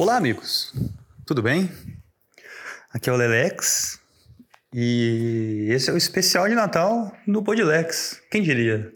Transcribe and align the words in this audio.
Olá, 0.00 0.16
amigos. 0.16 0.72
Tudo 1.26 1.42
bem? 1.42 1.70
Aqui 2.90 3.10
é 3.10 3.12
o 3.12 3.16
Lelex 3.16 4.00
e 4.72 5.66
esse 5.68 5.90
é 5.90 5.92
o 5.92 5.96
especial 5.98 6.48
de 6.48 6.54
Natal 6.54 7.14
no 7.26 7.42
Podilex. 7.42 8.18
Quem 8.30 8.42
diria? 8.42 8.90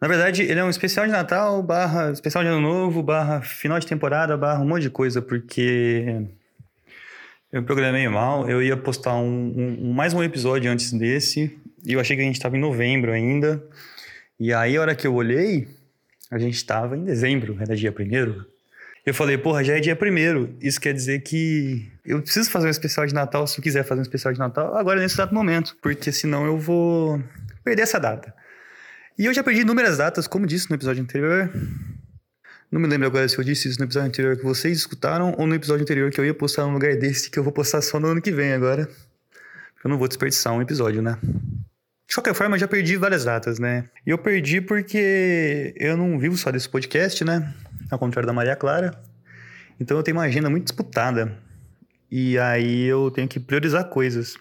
Na 0.00 0.08
verdade, 0.08 0.44
ele 0.44 0.58
é 0.58 0.64
um 0.64 0.70
especial 0.70 1.04
de 1.04 1.12
Natal, 1.12 1.62
barra 1.62 2.10
especial 2.10 2.42
de 2.42 2.48
Ano 2.48 2.62
Novo, 2.62 3.02
barra 3.02 3.42
final 3.42 3.78
de 3.78 3.86
temporada, 3.86 4.34
barra 4.34 4.62
um 4.62 4.66
monte 4.66 4.84
de 4.84 4.88
coisa, 4.88 5.20
porque 5.20 6.24
eu 7.52 7.60
me 7.60 7.66
programei 7.66 8.08
mal. 8.08 8.48
Eu 8.48 8.62
ia 8.62 8.78
postar 8.78 9.14
um, 9.16 9.76
um, 9.78 9.92
mais 9.92 10.14
um 10.14 10.22
episódio 10.22 10.72
antes 10.72 10.90
desse 10.90 11.54
e 11.84 11.92
eu 11.92 12.00
achei 12.00 12.16
que 12.16 12.22
a 12.22 12.24
gente 12.24 12.36
estava 12.36 12.56
em 12.56 12.60
novembro 12.60 13.12
ainda. 13.12 13.62
E 14.40 14.54
aí, 14.54 14.74
a 14.78 14.80
hora 14.80 14.94
que 14.94 15.06
eu 15.06 15.14
olhei, 15.14 15.68
a 16.30 16.38
gente 16.38 16.54
estava 16.54 16.96
em 16.96 17.04
dezembro, 17.04 17.58
era 17.60 17.76
dia 17.76 17.92
primeiro. 17.92 18.55
Eu 19.06 19.14
falei, 19.14 19.38
porra, 19.38 19.62
já 19.62 19.76
é 19.76 19.80
dia 19.80 19.94
primeiro. 19.94 20.56
Isso 20.60 20.80
quer 20.80 20.92
dizer 20.92 21.20
que 21.20 21.88
eu 22.04 22.20
preciso 22.20 22.50
fazer 22.50 22.66
um 22.66 22.70
especial 22.70 23.06
de 23.06 23.14
Natal, 23.14 23.46
se 23.46 23.56
eu 23.56 23.62
quiser 23.62 23.84
fazer 23.84 24.00
um 24.00 24.02
especial 24.02 24.34
de 24.34 24.40
Natal, 24.40 24.76
agora 24.76 24.98
nesse 24.98 25.14
exato 25.14 25.32
momento. 25.32 25.76
Porque 25.80 26.10
senão 26.10 26.44
eu 26.44 26.58
vou 26.58 27.22
perder 27.62 27.82
essa 27.82 28.00
data. 28.00 28.34
E 29.16 29.24
eu 29.24 29.32
já 29.32 29.44
perdi 29.44 29.60
inúmeras 29.60 29.98
datas, 29.98 30.26
como 30.26 30.44
disse 30.44 30.68
no 30.68 30.74
episódio 30.74 31.04
anterior. 31.04 31.48
Não 32.68 32.80
me 32.80 32.88
lembro 32.88 33.06
agora 33.06 33.28
se 33.28 33.38
eu 33.38 33.44
disse 33.44 33.68
isso 33.68 33.78
no 33.78 33.84
episódio 33.84 34.08
anterior 34.08 34.36
que 34.36 34.42
vocês 34.42 34.76
escutaram 34.76 35.36
ou 35.38 35.46
no 35.46 35.54
episódio 35.54 35.84
anterior 35.84 36.10
que 36.10 36.20
eu 36.20 36.24
ia 36.26 36.34
postar 36.34 36.66
num 36.66 36.72
lugar 36.72 36.96
desse 36.96 37.30
que 37.30 37.38
eu 37.38 37.44
vou 37.44 37.52
postar 37.52 37.82
só 37.82 38.00
no 38.00 38.08
ano 38.08 38.20
que 38.20 38.32
vem 38.32 38.52
agora. 38.52 38.88
Eu 39.84 39.88
não 39.88 39.98
vou 39.98 40.08
desperdiçar 40.08 40.52
um 40.52 40.60
episódio, 40.60 41.00
né? 41.00 41.16
De 42.08 42.14
qualquer 42.14 42.34
forma, 42.34 42.56
eu 42.56 42.60
já 42.60 42.66
perdi 42.66 42.96
várias 42.96 43.24
datas, 43.24 43.60
né? 43.60 43.84
E 44.04 44.10
eu 44.10 44.18
perdi 44.18 44.60
porque 44.60 45.72
eu 45.76 45.96
não 45.96 46.18
vivo 46.18 46.36
só 46.36 46.50
desse 46.50 46.68
podcast, 46.68 47.24
né? 47.24 47.54
Ao 47.90 47.98
contrário 47.98 48.26
da 48.26 48.32
Maria 48.32 48.56
Clara. 48.56 49.00
Então 49.78 49.96
eu 49.96 50.02
tenho 50.02 50.16
uma 50.16 50.24
agenda 50.24 50.50
muito 50.50 50.64
disputada. 50.64 51.36
E 52.10 52.38
aí 52.38 52.84
eu 52.84 53.10
tenho 53.10 53.28
que 53.28 53.40
priorizar 53.40 53.84
coisas. 53.88 54.36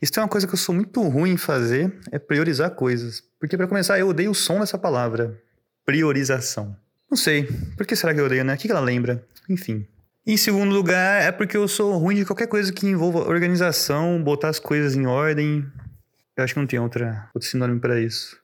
Isso 0.00 0.18
é 0.18 0.22
uma 0.22 0.28
coisa 0.28 0.46
que 0.46 0.54
eu 0.54 0.58
sou 0.58 0.74
muito 0.74 1.02
ruim 1.02 1.32
em 1.32 1.36
fazer, 1.36 1.92
é 2.10 2.18
priorizar 2.18 2.70
coisas. 2.70 3.22
Porque 3.38 3.56
para 3.56 3.66
começar, 3.66 3.98
eu 3.98 4.08
odeio 4.08 4.30
o 4.30 4.34
som 4.34 4.60
dessa 4.60 4.78
palavra. 4.78 5.38
Priorização. 5.84 6.76
Não 7.10 7.16
sei. 7.16 7.48
Por 7.76 7.86
que 7.86 7.96
será 7.96 8.14
que 8.14 8.20
eu 8.20 8.26
odeio, 8.26 8.44
né? 8.44 8.54
O 8.54 8.56
que 8.56 8.70
ela 8.70 8.80
lembra? 8.80 9.24
Enfim. 9.48 9.86
Em 10.26 10.36
segundo 10.36 10.72
lugar, 10.72 11.22
é 11.22 11.32
porque 11.32 11.56
eu 11.56 11.66
sou 11.66 11.96
ruim 11.98 12.16
de 12.16 12.24
qualquer 12.24 12.46
coisa 12.46 12.72
que 12.72 12.86
envolva 12.86 13.20
organização, 13.20 14.22
botar 14.22 14.48
as 14.48 14.58
coisas 14.58 14.94
em 14.94 15.06
ordem, 15.06 15.66
eu 16.36 16.44
acho 16.44 16.54
que 16.54 16.60
não 16.60 16.66
tem 16.66 16.78
outra, 16.78 17.28
outro 17.34 17.48
sinônimo 17.48 17.80
para 17.80 18.00
isso. 18.00 18.38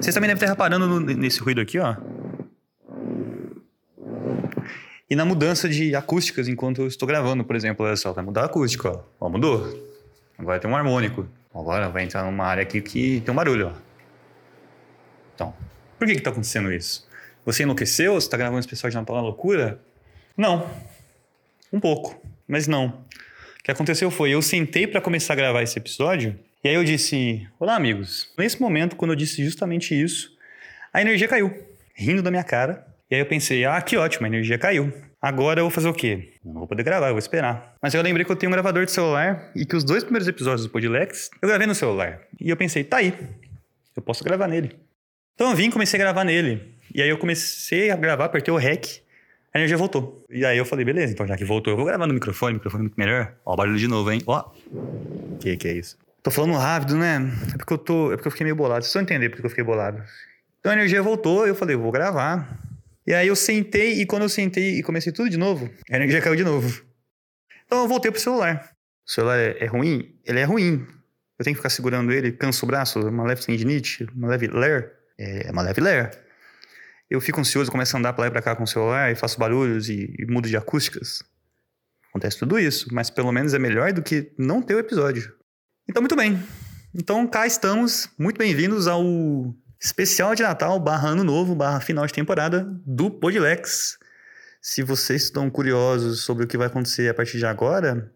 Vocês 0.00 0.14
também 0.14 0.28
devem 0.28 0.34
estar 0.34 0.46
reparando 0.46 0.86
no, 0.86 1.00
nesse 1.00 1.40
ruído 1.40 1.60
aqui, 1.60 1.78
ó. 1.78 1.96
E 5.10 5.16
na 5.16 5.24
mudança 5.24 5.68
de 5.68 5.94
acústicas 5.94 6.48
enquanto 6.48 6.82
eu 6.82 6.86
estou 6.86 7.08
gravando, 7.08 7.44
por 7.44 7.56
exemplo, 7.56 7.86
olha 7.86 7.96
só, 7.96 8.12
vai 8.12 8.24
mudar 8.24 8.42
a 8.42 8.44
acústica, 8.46 8.90
ó. 8.90 9.02
ó 9.18 9.28
mudou. 9.28 9.88
Agora 10.36 10.60
tem 10.60 10.70
um 10.70 10.76
harmônico. 10.76 11.26
Agora 11.54 11.88
vai 11.88 12.04
entrar 12.04 12.24
numa 12.24 12.44
área 12.44 12.62
aqui 12.62 12.80
que 12.80 13.20
tem 13.22 13.32
um 13.32 13.36
barulho, 13.36 13.68
ó. 13.68 13.72
Então, 15.34 15.54
por 15.98 16.06
que 16.06 16.14
que 16.14 16.20
tá 16.20 16.30
acontecendo 16.30 16.72
isso? 16.72 17.08
Você 17.44 17.62
enlouqueceu? 17.62 18.14
Você 18.14 18.26
está 18.26 18.36
gravando 18.36 18.66
de 18.66 18.94
Natal 18.94 19.16
na 19.16 19.22
loucura? 19.22 19.80
Não. 20.36 20.68
Um 21.72 21.80
pouco, 21.80 22.20
mas 22.46 22.66
não. 22.66 22.86
O 23.58 23.62
que 23.64 23.70
aconteceu 23.70 24.10
foi, 24.10 24.30
eu 24.30 24.42
sentei 24.42 24.86
para 24.86 25.00
começar 25.00 25.32
a 25.32 25.36
gravar 25.36 25.62
esse 25.62 25.78
episódio 25.78 26.38
e 26.62 26.68
aí 26.68 26.74
eu 26.74 26.82
disse: 26.82 27.46
Olá, 27.58 27.76
amigos. 27.76 28.32
Nesse 28.36 28.60
momento, 28.60 28.96
quando 28.96 29.12
eu 29.12 29.16
disse 29.16 29.44
justamente 29.44 29.94
isso, 29.94 30.36
a 30.92 31.00
energia 31.00 31.28
caiu, 31.28 31.56
rindo 31.94 32.20
da 32.20 32.30
minha 32.30 32.42
cara. 32.42 32.84
E 33.10 33.14
aí 33.14 33.20
eu 33.20 33.26
pensei: 33.26 33.64
Ah, 33.64 33.80
que 33.80 33.96
ótimo, 33.96 34.26
a 34.26 34.28
energia 34.28 34.58
caiu. 34.58 34.92
Agora 35.20 35.60
eu 35.60 35.64
vou 35.64 35.70
fazer 35.70 35.88
o 35.88 35.92
quê? 35.92 36.34
Não 36.44 36.54
vou 36.54 36.66
poder 36.66 36.82
gravar, 36.82 37.08
eu 37.08 37.12
vou 37.12 37.18
esperar. 37.18 37.74
Mas 37.82 37.92
eu 37.92 38.02
lembrei 38.02 38.24
que 38.24 38.30
eu 38.30 38.36
tenho 38.36 38.50
um 38.50 38.52
gravador 38.52 38.84
de 38.84 38.92
celular 38.92 39.50
e 39.54 39.66
que 39.66 39.74
os 39.74 39.82
dois 39.82 40.04
primeiros 40.04 40.28
episódios 40.28 40.64
do 40.64 40.70
Podilex 40.70 41.30
eu 41.42 41.48
gravei 41.48 41.66
no 41.66 41.74
celular. 41.74 42.20
E 42.40 42.50
eu 42.50 42.56
pensei: 42.56 42.84
Tá 42.84 42.98
aí, 42.98 43.14
eu 43.96 44.02
posso 44.02 44.22
gravar 44.22 44.46
nele. 44.46 44.76
Então 45.34 45.50
eu 45.50 45.56
vim 45.56 45.68
e 45.68 45.72
comecei 45.72 45.98
a 45.98 46.02
gravar 46.02 46.24
nele. 46.24 46.74
E 46.94 47.02
aí 47.02 47.08
eu 47.08 47.18
comecei 47.18 47.90
a 47.90 47.96
gravar, 47.96 48.26
apertei 48.26 48.52
o 48.52 48.56
REC, 48.56 49.02
a 49.52 49.58
energia 49.58 49.76
voltou. 49.76 50.24
E 50.30 50.44
aí 50.44 50.58
eu 50.58 50.64
falei, 50.64 50.84
beleza, 50.84 51.12
então 51.12 51.26
já 51.26 51.36
que 51.36 51.44
voltou, 51.44 51.72
eu 51.72 51.76
vou 51.76 51.86
gravar 51.86 52.06
no 52.06 52.14
microfone, 52.14 52.54
microfone 52.54 52.84
muito 52.84 52.96
melhor. 52.96 53.34
Ó, 53.44 53.56
barulho 53.56 53.78
de 53.78 53.88
novo, 53.88 54.10
hein? 54.10 54.20
Ó. 54.26 54.44
Que 55.40 55.56
que 55.56 55.68
é 55.68 55.72
isso? 55.72 55.96
Tô 56.22 56.30
falando 56.30 56.54
rápido, 56.54 56.96
né? 56.96 57.32
É 57.54 57.56
porque 57.56 57.72
eu 57.72 57.78
tô. 57.78 58.12
É 58.12 58.16
porque 58.16 58.28
eu 58.28 58.32
fiquei 58.32 58.44
meio 58.44 58.56
bolado. 58.56 58.84
Vocês 58.84 58.92
vão 58.92 59.02
entender 59.02 59.30
porque 59.30 59.46
eu 59.46 59.50
fiquei 59.50 59.64
bolado. 59.64 60.02
Então 60.60 60.72
a 60.72 60.74
energia 60.74 61.02
voltou, 61.02 61.46
eu 61.46 61.54
falei, 61.54 61.76
vou 61.76 61.90
gravar. 61.90 62.58
E 63.08 63.14
aí 63.14 63.26
eu 63.26 63.34
sentei, 63.34 64.02
e 64.02 64.04
quando 64.04 64.24
eu 64.24 64.28
sentei 64.28 64.78
e 64.78 64.82
comecei 64.82 65.10
tudo 65.10 65.30
de 65.30 65.38
novo, 65.38 65.70
a 65.90 65.96
energia 65.96 66.20
caiu 66.20 66.36
de 66.36 66.44
novo. 66.44 66.84
Então 67.64 67.78
eu 67.80 67.88
voltei 67.88 68.10
pro 68.10 68.20
celular. 68.20 68.70
O 69.06 69.10
celular 69.10 69.38
é, 69.38 69.64
é 69.64 69.64
ruim? 69.64 70.14
Ele 70.26 70.40
é 70.40 70.44
ruim. 70.44 70.86
Eu 71.38 71.42
tenho 71.42 71.54
que 71.54 71.58
ficar 71.58 71.70
segurando 71.70 72.12
ele, 72.12 72.32
canso 72.32 72.66
o 72.66 72.68
braço, 72.68 73.00
uma 73.00 73.24
leve 73.24 73.40
tendinite, 73.40 74.06
uma 74.14 74.28
leve 74.28 74.48
ler. 74.48 74.92
É 75.16 75.50
uma 75.50 75.62
leve 75.62 75.80
ler. 75.80 76.18
Eu 77.08 77.18
fico 77.18 77.40
ansioso, 77.40 77.70
começo 77.70 77.96
a 77.96 77.98
andar 77.98 78.12
pra 78.12 78.24
lá 78.24 78.28
e 78.28 78.30
pra 78.30 78.42
cá 78.42 78.54
com 78.54 78.64
o 78.64 78.66
celular 78.66 79.10
e 79.10 79.14
faço 79.14 79.38
barulhos 79.38 79.88
e, 79.88 80.14
e 80.18 80.26
mudo 80.26 80.46
de 80.46 80.58
acústicas. 80.58 81.22
Acontece 82.10 82.38
tudo 82.38 82.58
isso, 82.58 82.88
mas 82.92 83.08
pelo 83.08 83.32
menos 83.32 83.54
é 83.54 83.58
melhor 83.58 83.90
do 83.90 84.02
que 84.02 84.34
não 84.36 84.60
ter 84.60 84.74
o 84.74 84.78
episódio. 84.78 85.32
Então, 85.88 86.02
muito 86.02 86.14
bem. 86.14 86.38
Então, 86.94 87.26
cá 87.26 87.46
estamos. 87.46 88.10
Muito 88.18 88.36
bem-vindos 88.36 88.86
ao 88.86 89.02
especial 89.80 90.34
de 90.34 90.42
Natal, 90.42 90.78
barra 90.80 91.08
Ano 91.08 91.24
Novo, 91.24 91.54
barra 91.54 91.80
final 91.80 92.06
de 92.06 92.12
temporada 92.12 92.66
do 92.84 93.10
Podilex. 93.10 93.98
Se 94.60 94.82
vocês 94.82 95.24
estão 95.24 95.48
curiosos 95.48 96.22
sobre 96.22 96.44
o 96.44 96.48
que 96.48 96.58
vai 96.58 96.66
acontecer 96.66 97.08
a 97.08 97.14
partir 97.14 97.38
de 97.38 97.46
agora, 97.46 98.12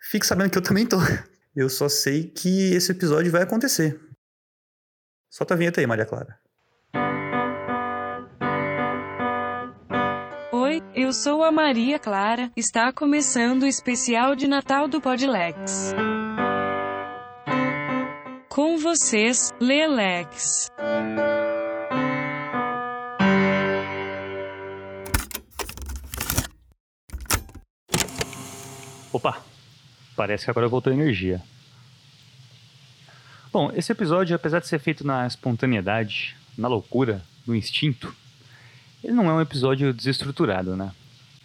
fique 0.00 0.26
sabendo 0.26 0.50
que 0.50 0.58
eu 0.58 0.62
também 0.62 0.86
tô. 0.86 0.98
Eu 1.54 1.68
só 1.68 1.88
sei 1.88 2.28
que 2.28 2.72
esse 2.74 2.92
episódio 2.92 3.32
vai 3.32 3.42
acontecer. 3.42 4.00
Solta 5.28 5.54
a 5.54 5.56
vinheta 5.56 5.80
aí, 5.80 5.86
Maria 5.86 6.06
Clara. 6.06 6.38
Oi, 10.52 10.80
eu 10.94 11.12
sou 11.12 11.42
a 11.42 11.50
Maria 11.50 11.98
Clara. 11.98 12.52
Está 12.56 12.92
começando 12.92 13.64
o 13.64 13.66
especial 13.66 14.36
de 14.36 14.46
Natal 14.46 14.86
do 14.86 15.00
Podilex. 15.00 15.92
Com 18.62 18.76
vocês, 18.76 19.54
Lelex. 19.58 20.70
Opa! 29.10 29.42
Parece 30.14 30.44
que 30.44 30.50
agora 30.50 30.68
voltou 30.68 30.92
a 30.92 30.94
energia. 30.94 31.42
Bom, 33.50 33.72
esse 33.74 33.92
episódio, 33.92 34.36
apesar 34.36 34.60
de 34.60 34.68
ser 34.68 34.78
feito 34.78 35.06
na 35.06 35.26
espontaneidade, 35.26 36.36
na 36.58 36.68
loucura, 36.68 37.22
no 37.46 37.56
instinto, 37.56 38.14
ele 39.02 39.14
não 39.14 39.30
é 39.30 39.32
um 39.32 39.40
episódio 39.40 39.94
desestruturado, 39.94 40.76
né? 40.76 40.92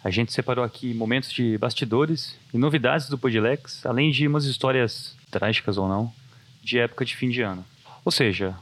A 0.04 0.10
gente 0.10 0.34
separou 0.34 0.62
aqui 0.62 0.92
momentos 0.92 1.32
de 1.32 1.56
bastidores 1.56 2.38
e 2.52 2.58
novidades 2.58 3.08
do 3.08 3.16
Podilex, 3.16 3.86
além 3.86 4.10
de 4.10 4.28
umas 4.28 4.44
histórias 4.44 5.16
trágicas 5.30 5.78
ou 5.78 5.88
não, 5.88 6.12
de 6.66 6.80
época 6.80 7.04
de 7.04 7.14
fim 7.14 7.30
de 7.30 7.42
ano. 7.42 7.64
Ou 8.04 8.10
seja, 8.10 8.56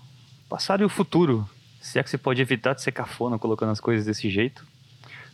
passado 0.47 0.83
e 0.83 0.85
o 0.85 0.91
futuro, 0.91 1.49
se 1.81 1.99
é 1.99 2.03
que 2.03 2.11
você 2.11 2.19
pode 2.19 2.43
evitar 2.43 2.75
de 2.75 2.83
ser 2.83 2.93
cafona 2.93 3.39
colocando 3.39 3.73
as 3.73 3.81
coisas 3.81 4.05
desse 4.05 4.29
jeito, 4.29 4.67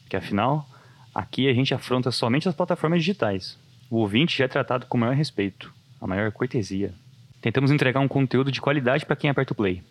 porque 0.02 0.16
afinal, 0.16 0.68
aqui 1.12 1.48
a 1.48 1.52
gente 1.52 1.74
afronta 1.74 2.12
somente 2.12 2.48
as 2.48 2.54
plataformas 2.54 3.00
digitais. 3.00 3.58
O 3.90 3.96
ouvinte 3.96 4.38
já 4.38 4.44
é 4.44 4.48
tratado 4.48 4.86
com 4.86 4.96
o 4.96 5.00
maior 5.00 5.16
respeito, 5.16 5.72
a 6.00 6.06
maior 6.06 6.30
cortesia. 6.30 6.94
Tentamos 7.42 7.72
entregar 7.72 7.98
um 7.98 8.06
conteúdo 8.06 8.52
de 8.52 8.60
qualidade 8.60 9.04
para 9.04 9.16
quem 9.16 9.28
aperta 9.28 9.52
o 9.52 9.56
play. 9.56 9.82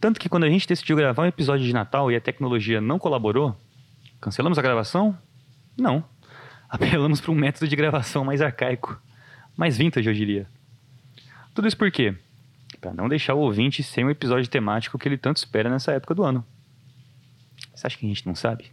Tanto 0.00 0.18
que 0.18 0.28
quando 0.28 0.44
a 0.44 0.50
gente 0.50 0.66
decidiu 0.66 0.96
gravar 0.96 1.22
um 1.22 1.26
episódio 1.26 1.64
de 1.64 1.72
Natal 1.72 2.10
e 2.10 2.16
a 2.16 2.20
tecnologia 2.20 2.80
não 2.80 2.98
colaborou, 2.98 3.56
cancelamos 4.20 4.58
a 4.58 4.62
gravação? 4.62 5.16
Não. 5.78 6.04
Apelamos 6.68 7.20
para 7.20 7.30
um 7.30 7.36
método 7.36 7.68
de 7.68 7.76
gravação 7.76 8.24
mais 8.24 8.42
arcaico, 8.42 9.00
mais 9.56 9.78
vintage, 9.78 10.08
eu 10.08 10.14
diria. 10.14 10.48
Tudo 11.54 11.68
isso 11.68 11.76
por 11.76 11.90
quê? 11.92 12.16
Para 12.80 12.92
não 12.92 13.08
deixar 13.08 13.34
o 13.34 13.38
ouvinte 13.38 13.82
sem 13.82 14.04
um 14.04 14.10
episódio 14.10 14.50
temático 14.50 14.98
que 14.98 15.08
ele 15.08 15.16
tanto 15.16 15.36
espera 15.36 15.70
nessa 15.70 15.92
época 15.92 16.12
do 16.12 16.24
ano. 16.24 16.44
Você 17.72 17.86
acha 17.86 17.96
que 17.96 18.04
a 18.04 18.08
gente 18.08 18.26
não 18.26 18.34
sabe? 18.34 18.72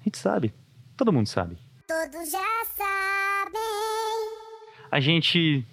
A 0.00 0.04
gente 0.04 0.16
sabe. 0.16 0.54
Todo 0.96 1.12
mundo 1.12 1.26
sabe. 1.26 1.58
Todos 1.86 2.30
já 2.32 2.64
sabem. 2.74 3.60
A 4.90 4.98
gente. 4.98 5.64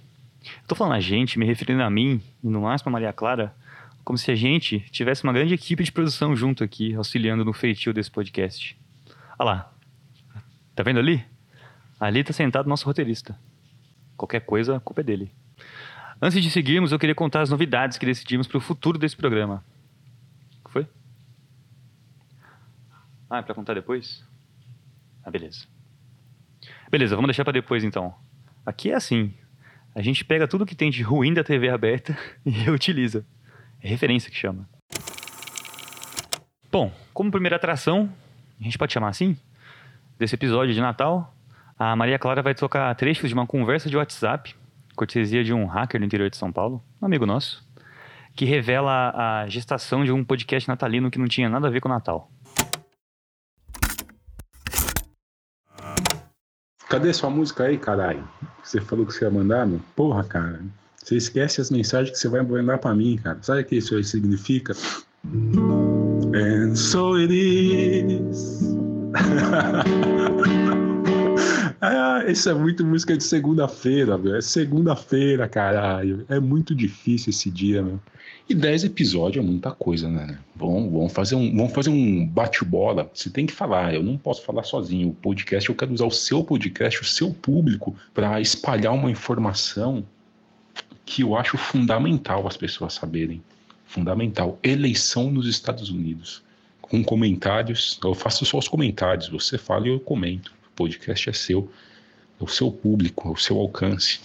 Eu 0.44 0.68
tô 0.68 0.76
falando 0.76 0.96
a 0.96 1.00
gente, 1.00 1.40
me 1.40 1.46
referindo 1.46 1.82
a 1.82 1.90
mim 1.90 2.22
e 2.44 2.50
no 2.50 2.62
máximo 2.62 2.90
a 2.90 2.92
Maria 2.92 3.14
Clara, 3.14 3.56
como 4.04 4.18
se 4.18 4.30
a 4.30 4.36
gente 4.36 4.82
tivesse 4.92 5.24
uma 5.24 5.32
grande 5.32 5.54
equipe 5.54 5.86
de 5.86 5.92
produção 5.92 6.36
junto 6.36 6.66
aqui, 6.66 6.94
auxiliando 6.94 7.46
no 7.46 7.54
feitio 7.54 7.94
desse 7.94 8.12
podcast. 8.12 8.78
Olha 9.40 9.46
lá. 9.46 9.74
Tá 10.76 10.84
vendo 10.84 11.00
ali? 11.00 11.24
Ali 11.98 12.26
tá 12.26 12.34
sentado 12.34 12.68
nosso 12.68 12.86
roteirista. 12.86 13.40
Qualquer 14.18 14.42
coisa, 14.42 14.76
a 14.76 14.80
culpa 14.82 15.00
é 15.00 15.04
dele. 15.06 15.32
Antes 16.26 16.42
de 16.42 16.50
seguirmos, 16.50 16.94
eu 16.94 16.98
queria 16.98 17.14
contar 17.14 17.42
as 17.42 17.50
novidades 17.50 17.98
que 17.98 18.06
decidimos 18.06 18.48
para 18.48 18.58
o 18.58 18.62
futuro 18.62 18.98
desse 18.98 19.14
programa. 19.14 19.62
O 20.62 20.68
que 20.68 20.72
foi? 20.72 20.88
Ah, 23.30 23.40
é 23.40 23.42
para 23.42 23.54
contar 23.54 23.74
depois? 23.74 24.24
Ah, 25.22 25.30
beleza. 25.30 25.68
Beleza, 26.90 27.18
vamos 27.18 27.28
deixar 27.28 27.44
para 27.44 27.52
depois 27.52 27.84
então. 27.84 28.16
Aqui 28.66 28.92
é 28.92 28.96
assim. 28.96 29.34
A 29.94 30.02
gente 30.02 30.24
pega 30.24 30.48
tudo 30.48 30.66
que 30.66 30.76
tem 30.76 30.90
de 30.90 31.04
ruim 31.04 31.34
da 31.34 31.44
TV 31.44 31.68
aberta 31.68 32.18
e 32.46 32.52
reutiliza. 32.52 33.26
É 33.82 33.90
referência 33.90 34.32
que 34.32 34.38
chama. 34.38 34.66
Bom, 36.72 36.90
como 37.14 37.32
primeira 37.32 37.58
atração, 37.58 38.10
a 38.62 38.64
gente 38.64 38.78
pode 38.78 38.94
chamar 38.94 39.10
assim, 39.10 39.36
desse 40.18 40.36
episódio 40.36 40.74
de 40.74 40.80
Natal, 40.80 41.36
a 41.78 41.98
Maria 41.98 42.18
Clara 42.18 42.42
vai 42.42 42.56
tocar 42.56 42.96
trechos 42.96 43.28
de 43.28 43.34
uma 43.34 43.46
conversa 43.46 43.90
de 43.90 43.98
WhatsApp, 43.98 44.56
cortesia 44.96 45.44
de 45.44 45.54
um 45.54 45.66
hacker 45.66 46.00
do 46.00 46.06
interior 46.06 46.30
de 46.30 46.38
São 46.38 46.52
Paulo, 46.52 46.84
um 47.02 47.06
amigo 47.06 47.26
nosso, 47.26 47.64
que 48.36 48.46
revela 48.46 49.14
a 49.16 49.48
gestação 49.48 50.04
de 50.04 50.12
um 50.12 50.24
podcast 50.24 50.68
natalino 50.68 51.12
que 51.12 51.20
não 51.20 51.28
tinha 51.28 51.50
nada 51.50 51.68
a 51.68 51.70
ver 51.70 51.82
com 51.82 51.90
o 51.90 51.92
Natal. 51.92 52.30
Cadê 56.90 57.12
sua 57.14 57.30
música 57.30 57.64
aí, 57.64 57.78
caralho? 57.78 58.28
Você 58.64 58.80
falou 58.80 59.06
que 59.06 59.14
você 59.14 59.26
ia 59.26 59.32
mandar, 59.32 59.66
meu? 59.66 59.82
Porra, 59.96 60.24
cara. 60.24 60.62
Você 60.96 61.18
esquece 61.18 61.60
as 61.60 61.70
mensagens 61.72 62.12
que 62.12 62.18
você 62.18 62.30
vai 62.30 62.42
mandar 62.44 62.78
pra 62.78 62.94
mim, 62.94 63.18
cara. 63.18 63.38
Sabe 63.42 63.62
o 63.62 63.66
que 63.66 63.78
isso 63.78 63.96
aí 63.96 64.04
significa? 64.04 64.74
And 66.36 66.76
so 66.76 67.16
it 67.16 67.34
is. 67.34 68.64
Ah, 71.86 72.24
isso 72.32 72.50
é 72.50 72.54
muito 72.54 72.86
música 72.86 73.18
de 73.18 73.26
segunda-feira, 73.26 74.18
velho. 74.18 74.38
É 74.38 74.42
segunda-feira, 74.42 75.50
caralho. 75.50 76.26
É 76.30 76.40
muito 76.40 76.74
difícil 76.74 77.32
esse 77.32 77.52
dia, 77.52 77.82
meu. 77.82 78.00
E 78.48 78.56
10 78.56 78.86
episódios 78.86 79.44
é 79.44 79.46
muita 79.46 79.70
coisa, 79.72 80.08
né? 80.08 80.40
Vamos, 80.56 80.90
vamos 80.90 81.12
fazer 81.12 81.36
um, 81.36 81.68
fazer 81.68 81.90
um 81.90 82.26
bate-bola. 82.26 83.12
Você 83.14 83.30
tem 83.30 83.46
que 83.46 83.52
falar, 83.52 83.94
eu 83.94 84.02
não 84.02 84.18
posso 84.18 84.44
falar 84.44 84.64
sozinho. 84.64 85.10
O 85.10 85.14
podcast, 85.14 85.70
eu 85.70 85.76
quero 85.76 85.94
usar 85.94 86.06
o 86.06 86.12
seu 86.12 86.42
podcast, 86.42 87.02
o 87.02 87.06
seu 87.06 87.34
público, 87.34 87.94
para 88.14 88.40
espalhar 88.40 88.94
uma 88.94 89.12
informação 89.12 90.06
que 91.06 91.22
eu 91.22 91.36
acho 91.36 91.58
fundamental 91.58 92.48
as 92.48 92.56
pessoas 92.56 92.94
saberem. 92.94 93.44
Fundamental. 93.86 94.58
Eleição 94.64 95.30
nos 95.30 95.48
Estados 95.48 95.90
Unidos. 95.90 96.42
Com 96.82 97.04
comentários, 97.04 98.00
eu 98.02 98.14
faço 98.14 98.46
só 98.46 98.58
os 98.58 98.70
comentários. 98.70 99.28
Você 99.28 99.58
fala 99.58 99.86
e 99.86 99.92
eu 99.92 100.00
comento. 100.00 100.63
O 100.74 100.76
podcast 100.76 101.30
é 101.30 101.34
seu. 101.34 101.72
É 102.42 102.44
o 102.44 102.48
seu 102.48 102.72
público, 102.72 103.30
é 103.30 103.32
o 103.32 103.36
seu 103.36 103.60
alcance. 103.60 104.20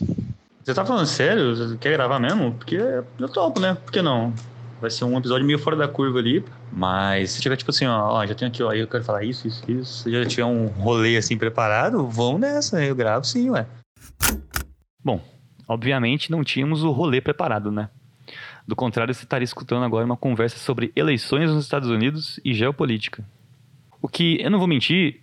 Você 0.65 0.75
tá 0.75 0.85
falando 0.85 1.07
sério? 1.07 1.55
Você 1.55 1.77
quer 1.77 1.93
gravar 1.93 2.19
mesmo? 2.19 2.55
Porque 2.55 2.77
eu 2.77 3.29
topo, 3.29 3.61
né? 3.61 3.75
Por 3.75 3.93
que 3.93 4.01
não? 4.01 4.33
Vai 4.81 4.91
ser 4.91 5.05
um 5.05 5.19
episódio 5.19 5.47
meio 5.47 5.59
fora 5.59 5.77
da 5.77 5.87
curva 5.87 6.19
ali. 6.19 6.43
Mas 6.73 7.33
se 7.33 7.41
tiver 7.41 7.57
tipo 7.57 7.71
assim, 7.71 7.87
ó, 7.87 8.15
ó 8.15 8.27
já 8.27 8.35
tem 8.35 8.49
aqui, 8.49 8.63
ó, 8.63 8.71
aí 8.71 8.81
eu 8.81 8.89
quero 8.89 9.05
falar 9.05 9.25
isso, 9.25 9.47
isso, 9.47 9.71
isso. 9.71 10.05
Se 10.05 10.11
já 10.11 10.25
tiver 10.25 10.45
um 10.45 10.67
rolê 10.67 11.19
assim 11.19 11.37
preparado, 11.37 12.07
vamos 12.09 12.41
nessa. 12.41 12.83
Eu 12.83 12.95
gravo 12.95 13.27
sim, 13.27 13.51
ué. 13.51 13.67
Bom, 15.05 15.23
obviamente 15.67 16.31
não 16.31 16.43
tínhamos 16.43 16.83
o 16.83 16.91
rolê 16.91 17.21
preparado, 17.21 17.71
né? 17.71 17.91
Do 18.67 18.77
contrário, 18.77 19.15
você 19.15 19.25
estaria 19.25 19.45
escutando 19.45 19.85
agora 19.85 20.05
uma 20.05 20.17
conversa 20.17 20.59
sobre 20.59 20.93
eleições 20.95 21.51
nos 21.51 21.65
Estados 21.65 21.89
Unidos 21.89 22.39
e 22.45 22.53
geopolítica. 22.53 23.25
O 24.01 24.09
que, 24.09 24.39
eu 24.41 24.51
não 24.51 24.59
vou 24.59 24.69
mentir, 24.69 25.23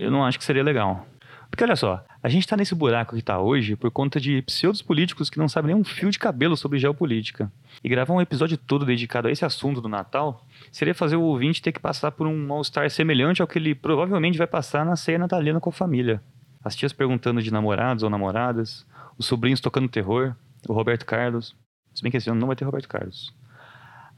eu 0.00 0.10
não 0.10 0.24
acho 0.24 0.38
que 0.38 0.44
seria 0.44 0.62
legal. 0.62 1.06
Porque 1.50 1.64
olha 1.64 1.76
só, 1.76 2.04
a 2.22 2.28
gente 2.28 2.42
está 2.42 2.56
nesse 2.56 2.74
buraco 2.74 3.14
que 3.14 3.20
está 3.20 3.40
hoje 3.40 3.74
por 3.74 3.90
conta 3.90 4.20
de 4.20 4.42
pseudos 4.42 4.82
políticos 4.82 5.30
que 5.30 5.38
não 5.38 5.48
sabem 5.48 5.72
nem 5.72 5.80
um 5.80 5.84
fio 5.84 6.10
de 6.10 6.18
cabelo 6.18 6.56
sobre 6.56 6.78
geopolítica. 6.78 7.50
E 7.82 7.88
gravar 7.88 8.12
um 8.12 8.20
episódio 8.20 8.58
todo 8.58 8.84
dedicado 8.84 9.28
a 9.28 9.30
esse 9.30 9.44
assunto 9.44 9.80
do 9.80 9.88
Natal 9.88 10.44
seria 10.70 10.94
fazer 10.94 11.16
o 11.16 11.22
ouvinte 11.22 11.62
ter 11.62 11.72
que 11.72 11.80
passar 11.80 12.10
por 12.12 12.26
um 12.26 12.46
mal-estar 12.46 12.90
semelhante 12.90 13.40
ao 13.40 13.48
que 13.48 13.58
ele 13.58 13.74
provavelmente 13.74 14.36
vai 14.36 14.46
passar 14.46 14.84
na 14.84 14.96
ceia 14.96 15.18
natalina 15.18 15.60
com 15.60 15.70
a 15.70 15.72
família. 15.72 16.22
As 16.62 16.76
tias 16.76 16.92
perguntando 16.92 17.42
de 17.42 17.50
namorados 17.50 18.02
ou 18.02 18.10
namoradas, 18.10 18.86
os 19.16 19.26
sobrinhos 19.26 19.60
tocando 19.60 19.88
terror, 19.88 20.34
o 20.68 20.72
Roberto 20.72 21.06
Carlos. 21.06 21.56
Se 21.94 22.02
bem 22.02 22.10
que 22.10 22.18
esse 22.18 22.28
ano 22.28 22.38
não 22.38 22.46
vai 22.46 22.56
ter 22.56 22.64
Roberto 22.64 22.88
Carlos. 22.88 23.32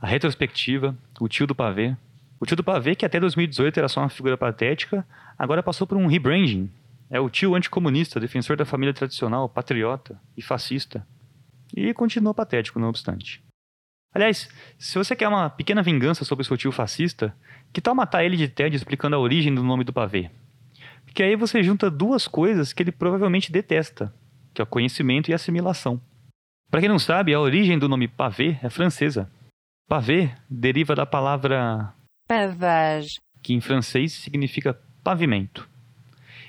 A 0.00 0.06
retrospectiva, 0.06 0.96
o 1.20 1.28
tio 1.28 1.46
do 1.46 1.54
pavê. 1.54 1.94
O 2.40 2.46
tio 2.46 2.56
do 2.56 2.64
pavê, 2.64 2.94
que 2.94 3.04
até 3.04 3.20
2018 3.20 3.78
era 3.78 3.88
só 3.88 4.00
uma 4.00 4.08
figura 4.08 4.36
patética, 4.36 5.06
agora 5.38 5.62
passou 5.62 5.86
por 5.86 5.96
um 5.98 6.06
rebranding 6.06 6.70
é 7.10 7.18
o 7.18 7.28
tio 7.28 7.56
anticomunista, 7.56 8.20
defensor 8.20 8.56
da 8.56 8.64
família 8.64 8.94
tradicional, 8.94 9.48
patriota 9.48 10.18
e 10.36 10.40
fascista. 10.40 11.04
E 11.76 11.92
continua 11.92 12.32
patético, 12.32 12.78
não 12.78 12.88
obstante. 12.88 13.42
Aliás, 14.14 14.48
se 14.78 14.96
você 14.96 15.16
quer 15.16 15.26
uma 15.26 15.50
pequena 15.50 15.82
vingança 15.82 16.24
sobre 16.24 16.44
seu 16.44 16.56
tio 16.56 16.70
fascista, 16.70 17.34
que 17.72 17.80
tal 17.80 17.96
matar 17.96 18.24
ele 18.24 18.36
de 18.36 18.46
TED 18.46 18.76
explicando 18.76 19.16
a 19.16 19.18
origem 19.18 19.52
do 19.52 19.62
nome 19.62 19.82
do 19.82 19.92
pavê? 19.92 20.30
Porque 21.04 21.22
aí 21.22 21.34
você 21.34 21.62
junta 21.64 21.90
duas 21.90 22.28
coisas 22.28 22.72
que 22.72 22.82
ele 22.82 22.92
provavelmente 22.92 23.50
detesta, 23.50 24.14
que 24.54 24.60
é 24.60 24.64
o 24.64 24.66
conhecimento 24.66 25.28
e 25.28 25.32
a 25.32 25.36
assimilação. 25.36 26.00
Para 26.70 26.80
quem 26.80 26.88
não 26.88 26.98
sabe, 26.98 27.34
a 27.34 27.40
origem 27.40 27.76
do 27.76 27.88
nome 27.88 28.06
pavê 28.06 28.56
é 28.62 28.70
francesa. 28.70 29.28
Pavê 29.88 30.30
deriva 30.48 30.94
da 30.94 31.04
palavra 31.04 31.92
pavage, 32.30 33.20
que 33.42 33.52
em 33.52 33.60
francês 33.60 34.12
significa 34.12 34.78
pavimento. 35.02 35.68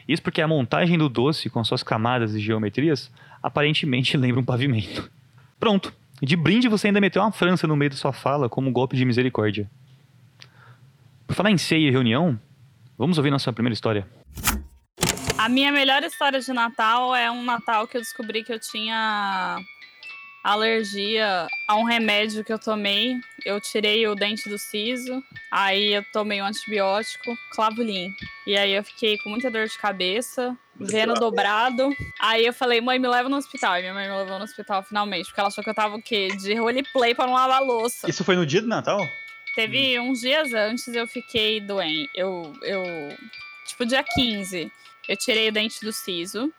Isso 0.07 0.21
porque 0.21 0.39
a 0.39 0.47
montagem 0.47 0.95
do 0.95 1.09
doce, 1.09 1.49
com 1.49 1.63
suas 1.63 1.81
camadas 1.81 2.35
e 2.35 2.39
geometrias, 2.39 3.11
aparentemente 3.41 4.15
lembra 4.17 4.39
um 4.39 4.45
pavimento. 4.45 5.09
Pronto. 5.59 5.91
De 6.21 6.35
brinde 6.35 6.67
você 6.67 6.87
ainda 6.87 7.01
meteu 7.01 7.23
uma 7.23 7.31
França 7.31 7.65
no 7.65 7.75
meio 7.75 7.89
da 7.89 7.97
sua 7.97 8.13
fala 8.13 8.47
como 8.47 8.69
um 8.69 8.71
golpe 8.71 8.95
de 8.95 9.03
misericórdia. 9.03 9.67
Por 11.25 11.35
falar 11.35 11.49
em 11.49 11.57
ceia 11.57 11.87
e 11.87 11.91
reunião, 11.91 12.39
vamos 12.95 13.17
ouvir 13.17 13.31
nossa 13.31 13.51
primeira 13.51 13.73
história. 13.73 14.07
A 15.35 15.49
minha 15.49 15.71
melhor 15.71 16.03
história 16.03 16.39
de 16.39 16.53
Natal 16.53 17.15
é 17.15 17.31
um 17.31 17.43
Natal 17.43 17.87
que 17.87 17.97
eu 17.97 18.01
descobri 18.01 18.43
que 18.43 18.53
eu 18.53 18.59
tinha 18.59 19.57
alergia 20.43 21.47
a 21.67 21.75
um 21.75 21.83
remédio 21.83 22.43
que 22.43 22.51
eu 22.51 22.59
tomei. 22.59 23.15
Eu 23.45 23.59
tirei 23.59 24.07
o 24.07 24.15
dente 24.15 24.49
do 24.49 24.57
siso, 24.57 25.23
aí 25.51 25.93
eu 25.93 26.03
tomei 26.11 26.41
um 26.41 26.45
antibiótico, 26.45 27.35
clavulin. 27.51 28.13
E 28.45 28.57
aí 28.57 28.71
eu 28.71 28.83
fiquei 28.83 29.17
com 29.17 29.29
muita 29.29 29.49
dor 29.49 29.67
de 29.67 29.77
cabeça, 29.77 30.57
vendo 30.79 31.13
dobrado. 31.13 31.89
Aí 32.19 32.45
eu 32.45 32.53
falei, 32.53 32.81
mãe, 32.81 32.99
me 32.99 33.07
leva 33.07 33.29
no 33.29 33.37
hospital. 33.37 33.77
E 33.77 33.81
minha 33.81 33.93
mãe 33.93 34.09
me 34.09 34.15
levou 34.15 34.37
no 34.37 34.43
hospital 34.43 34.83
finalmente, 34.83 35.25
porque 35.25 35.39
ela 35.39 35.49
achou 35.49 35.63
que 35.63 35.69
eu 35.69 35.75
tava 35.75 35.95
o 35.95 36.01
quê? 36.01 36.29
De 36.39 36.53
roleplay 36.55 37.13
pra 37.13 37.27
não 37.27 37.33
lavar 37.33 37.61
louça. 37.61 38.09
Isso 38.09 38.23
foi 38.23 38.35
no 38.35 38.45
dia 38.45 38.61
do 38.61 38.67
Natal? 38.67 39.07
Teve 39.55 39.99
hum. 39.99 40.09
uns 40.09 40.21
dias 40.21 40.53
antes 40.53 40.87
eu 40.87 41.07
fiquei 41.07 41.59
doente. 41.59 42.09
Eu, 42.15 42.53
eu. 42.63 42.83
Tipo, 43.67 43.85
dia 43.85 44.03
15, 44.03 44.71
eu 45.07 45.17
tirei 45.17 45.49
o 45.49 45.51
dente 45.51 45.83
do 45.83 45.91
siso. 45.91 46.51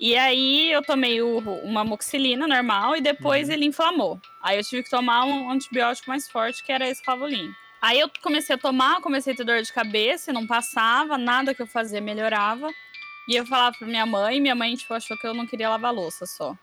E 0.00 0.16
aí 0.16 0.72
eu 0.72 0.82
tomei 0.82 1.20
o, 1.20 1.38
uma 1.62 1.84
moxilina 1.84 2.48
normal 2.48 2.96
e 2.96 3.02
depois 3.02 3.48
uhum. 3.48 3.54
ele 3.54 3.66
inflamou. 3.66 4.18
Aí 4.42 4.56
eu 4.56 4.64
tive 4.64 4.82
que 4.82 4.88
tomar 4.88 5.26
um 5.26 5.50
antibiótico 5.50 6.08
mais 6.08 6.26
forte, 6.26 6.64
que 6.64 6.72
era 6.72 6.88
esse 6.88 7.04
Favolim. 7.04 7.52
Aí 7.82 8.00
eu 8.00 8.10
comecei 8.22 8.56
a 8.56 8.58
tomar, 8.58 9.02
comecei 9.02 9.34
a 9.34 9.36
ter 9.36 9.44
dor 9.44 9.60
de 9.60 9.70
cabeça, 9.70 10.32
não 10.32 10.46
passava, 10.46 11.18
nada 11.18 11.54
que 11.54 11.60
eu 11.60 11.66
fazia 11.66 12.00
melhorava. 12.00 12.70
E 13.28 13.36
eu 13.36 13.44
falava 13.44 13.76
pra 13.76 13.86
minha 13.86 14.06
mãe, 14.06 14.40
minha 14.40 14.54
mãe 14.54 14.74
tipo, 14.74 14.94
achou 14.94 15.18
que 15.18 15.26
eu 15.26 15.34
não 15.34 15.46
queria 15.46 15.68
lavar 15.68 15.92
louça 15.92 16.24
só. 16.24 16.56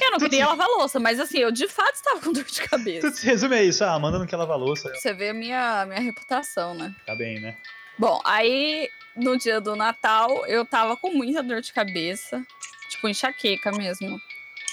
Eu 0.00 0.10
não 0.10 0.18
queria 0.18 0.46
lavar 0.48 0.68
louça, 0.68 1.00
mas 1.00 1.18
assim, 1.18 1.38
eu 1.38 1.50
de 1.50 1.68
fato 1.68 1.94
estava 1.94 2.20
com 2.20 2.32
dor 2.34 2.44
de 2.44 2.62
cabeça. 2.62 3.26
Resume 3.26 3.56
a 3.56 3.62
isso, 3.62 3.82
ah, 3.82 3.94
Amanda 3.94 4.18
não 4.18 4.26
quer 4.26 4.36
lavar 4.36 4.58
louça. 4.58 4.94
Você 4.94 5.14
vê 5.14 5.30
a 5.30 5.34
minha, 5.34 5.86
minha 5.86 6.00
reputação, 6.00 6.74
né? 6.74 6.94
Tá 7.06 7.14
bem, 7.14 7.40
né? 7.40 7.56
Bom, 7.98 8.20
aí 8.24 8.88
no 9.16 9.36
dia 9.36 9.60
do 9.60 9.74
Natal 9.74 10.46
eu 10.46 10.64
tava 10.64 10.96
com 10.96 11.10
muita 11.10 11.42
dor 11.42 11.60
de 11.60 11.72
cabeça 11.72 12.44
tipo, 12.88 13.08
enxaqueca 13.08 13.70
mesmo. 13.72 14.20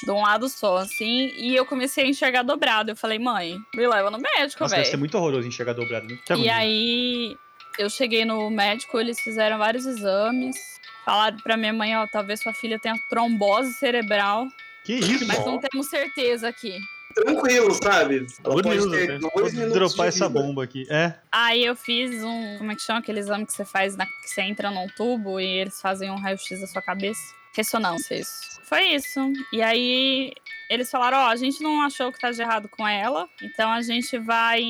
De 0.04 0.12
um 0.12 0.22
lado 0.22 0.50
só, 0.50 0.78
assim, 0.78 1.32
e 1.38 1.56
eu 1.56 1.66
comecei 1.66 2.04
a 2.04 2.08
enxergar 2.08 2.44
dobrado. 2.44 2.92
Eu 2.92 2.96
falei, 2.96 3.18
mãe, 3.18 3.58
me 3.74 3.88
leva 3.88 4.12
no 4.12 4.20
médico, 4.20 4.68
velho. 4.68 4.82
deve 4.82 4.90
ser 4.90 4.98
muito 4.98 5.18
horroroso 5.18 5.48
enxergar 5.48 5.74
dobrado. 5.74 6.08
Né? 6.08 6.18
E 6.38 6.50
aí, 6.50 7.38
eu 7.80 7.90
cheguei 7.90 8.26
no 8.26 8.50
médico, 8.50 9.00
eles 9.00 9.20
fizeram 9.20 9.58
vários 9.58 9.86
exames. 9.86 10.58
Falaram 11.06 11.38
pra 11.38 11.56
minha 11.56 11.72
mãe, 11.72 11.96
ó, 11.96 12.06
talvez 12.08 12.42
sua 12.42 12.54
filha 12.54 12.78
tenha 12.78 12.96
trombose 13.10 13.74
cerebral. 13.74 14.48
Que 14.84 14.96
isso, 14.96 15.26
Mas 15.26 15.46
não 15.46 15.60
temos 15.60 15.88
certeza 15.88 16.50
aqui. 16.50 16.78
Tranquilo, 17.16 17.74
sabe? 17.74 18.28
Ela 18.44 18.62
pode 18.62 18.90
ter 18.90 19.08
né? 19.08 19.20
dois 19.20 19.54
minutos 19.54 19.74
dropar 19.74 20.08
essa 20.08 20.28
bomba 20.28 20.64
aqui. 20.64 20.86
É. 20.90 21.16
Aí 21.32 21.64
eu 21.64 21.76
fiz 21.76 22.24
um. 22.24 22.58
Como 22.58 22.72
é 22.72 22.76
que 22.76 22.82
chama 22.82 23.00
aquele 23.00 23.20
exame 23.20 23.46
que 23.46 23.54
você 23.54 23.64
faz 23.64 23.96
na, 23.96 24.06
que 24.06 24.30
você 24.30 24.42
entra 24.42 24.70
num 24.70 24.88
tubo 24.88 25.40
e 25.40 25.46
eles 25.46 25.80
fazem 25.80 26.12
um 26.12 26.18
raio-x 26.18 26.60
da 26.60 26.68
sua 26.68 26.82
cabeça? 26.82 27.36
ressonância, 27.56 28.16
isso. 28.16 28.60
Foi 28.64 28.84
isso. 28.90 29.20
E 29.52 29.62
aí 29.62 30.34
eles 30.70 30.92
falaram: 30.92 31.18
Ó, 31.20 31.26
oh, 31.26 31.30
a 31.30 31.36
gente 31.36 31.64
não 31.64 31.82
achou 31.82 32.12
que 32.12 32.20
tá 32.20 32.32
de 32.32 32.42
errado 32.42 32.68
com 32.68 32.88
ela, 32.88 33.30
então 33.42 33.72
a 33.72 33.82
gente 33.82 34.18
vai 34.18 34.62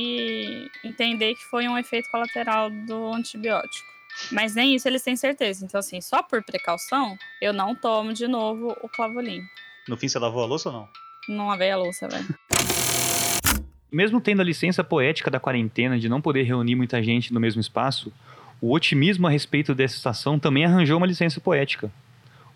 entender 0.84 1.36
que 1.36 1.44
foi 1.46 1.68
um 1.68 1.78
efeito 1.78 2.10
colateral 2.10 2.70
do 2.70 3.14
antibiótico. 3.14 3.88
Mas 4.32 4.56
nem 4.56 4.76
isso 4.76 4.88
eles 4.88 5.02
têm 5.02 5.16
certeza. 5.16 5.66
Então, 5.66 5.80
assim, 5.80 6.00
só 6.00 6.24
por 6.24 6.42
precaução, 6.44 7.18
eu 7.42 7.52
não 7.52 7.76
tomo 7.76 8.14
de 8.14 8.28
novo 8.28 8.76
o 8.82 8.88
clavolin. 8.88 9.42
No 9.90 9.98
fim, 9.98 10.08
você 10.08 10.18
lavou 10.18 10.42
a 10.42 10.46
louça 10.46 10.70
ou 10.70 10.76
não? 10.76 10.90
Não 11.28 11.48
lavei 11.48 11.72
a 11.72 11.78
louça, 11.78 12.08
velho. 12.08 12.26
Mesmo 13.92 14.20
tendo 14.20 14.42
a 14.42 14.46
licença 14.46 14.84
poética 14.84 15.32
da 15.32 15.40
quarentena 15.40 15.98
de 15.98 16.10
não 16.10 16.22
poder 16.22 16.44
reunir 16.44 16.76
muita 16.76 17.02
gente 17.02 17.34
no 17.34 17.40
mesmo 17.40 17.62
espaço, 17.62 18.12
o 18.62 18.74
otimismo 18.74 19.28
a 19.28 19.30
respeito 19.30 19.74
dessa 19.74 19.96
estação 19.96 20.38
também 20.38 20.66
arranjou 20.66 20.98
uma 20.98 21.08
licença 21.08 21.40
poética. 21.40 21.92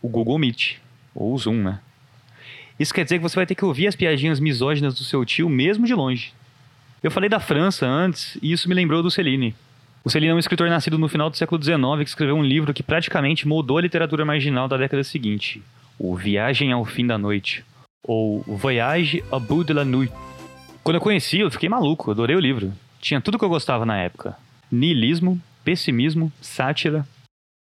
o 0.01 0.07
Google 0.07 0.39
Meet, 0.39 0.77
ou 1.13 1.33
o 1.33 1.37
Zoom, 1.37 1.61
né? 1.61 1.79
Isso 2.79 2.93
quer 2.93 3.03
dizer 3.03 3.17
que 3.17 3.23
você 3.23 3.35
vai 3.35 3.45
ter 3.45 3.55
que 3.55 3.65
ouvir 3.65 3.87
as 3.87 3.95
piadinhas 3.95 4.39
misóginas 4.39 4.95
do 4.95 5.03
seu 5.03 5.25
tio 5.25 5.49
mesmo 5.49 5.85
de 5.85 5.93
longe. 5.93 6.33
Eu 7.03 7.11
falei 7.11 7.29
da 7.29 7.39
França 7.39 7.85
antes 7.85 8.37
e 8.41 8.51
isso 8.51 8.69
me 8.69 8.75
lembrou 8.75 9.03
do 9.03 9.11
Cellini. 9.11 9.53
O 10.03 10.09
Cellini 10.09 10.31
é 10.31 10.35
um 10.35 10.39
escritor 10.39 10.69
nascido 10.69 10.97
no 10.97 11.09
final 11.09 11.29
do 11.29 11.35
século 11.35 11.61
XIX 11.61 11.79
que 11.99 12.09
escreveu 12.09 12.35
um 12.35 12.43
livro 12.43 12.73
que 12.73 12.81
praticamente 12.81 13.45
moldou 13.45 13.77
a 13.77 13.81
literatura 13.81 14.23
marginal 14.23 14.67
da 14.67 14.77
década 14.77 15.03
seguinte, 15.03 15.61
o 15.97 16.15
Viagem 16.15 16.71
ao 16.71 16.85
Fim 16.85 17.05
da 17.05 17.17
Noite, 17.17 17.65
ou 18.03 18.41
Voyage 18.47 19.23
au 19.31 19.39
bout 19.39 19.65
de 19.65 19.73
la 19.73 19.85
nuit. 19.85 20.11
Quando 20.83 20.95
eu 20.95 21.01
conheci, 21.01 21.39
eu 21.39 21.51
fiquei 21.51 21.69
maluco, 21.69 22.11
adorei 22.11 22.35
o 22.35 22.39
livro. 22.39 22.73
Tinha 22.99 23.21
tudo 23.21 23.37
que 23.37 23.45
eu 23.45 23.49
gostava 23.49 23.85
na 23.85 23.97
época: 23.97 24.35
niilismo, 24.71 25.39
pessimismo, 25.63 26.31
sátira. 26.41 27.07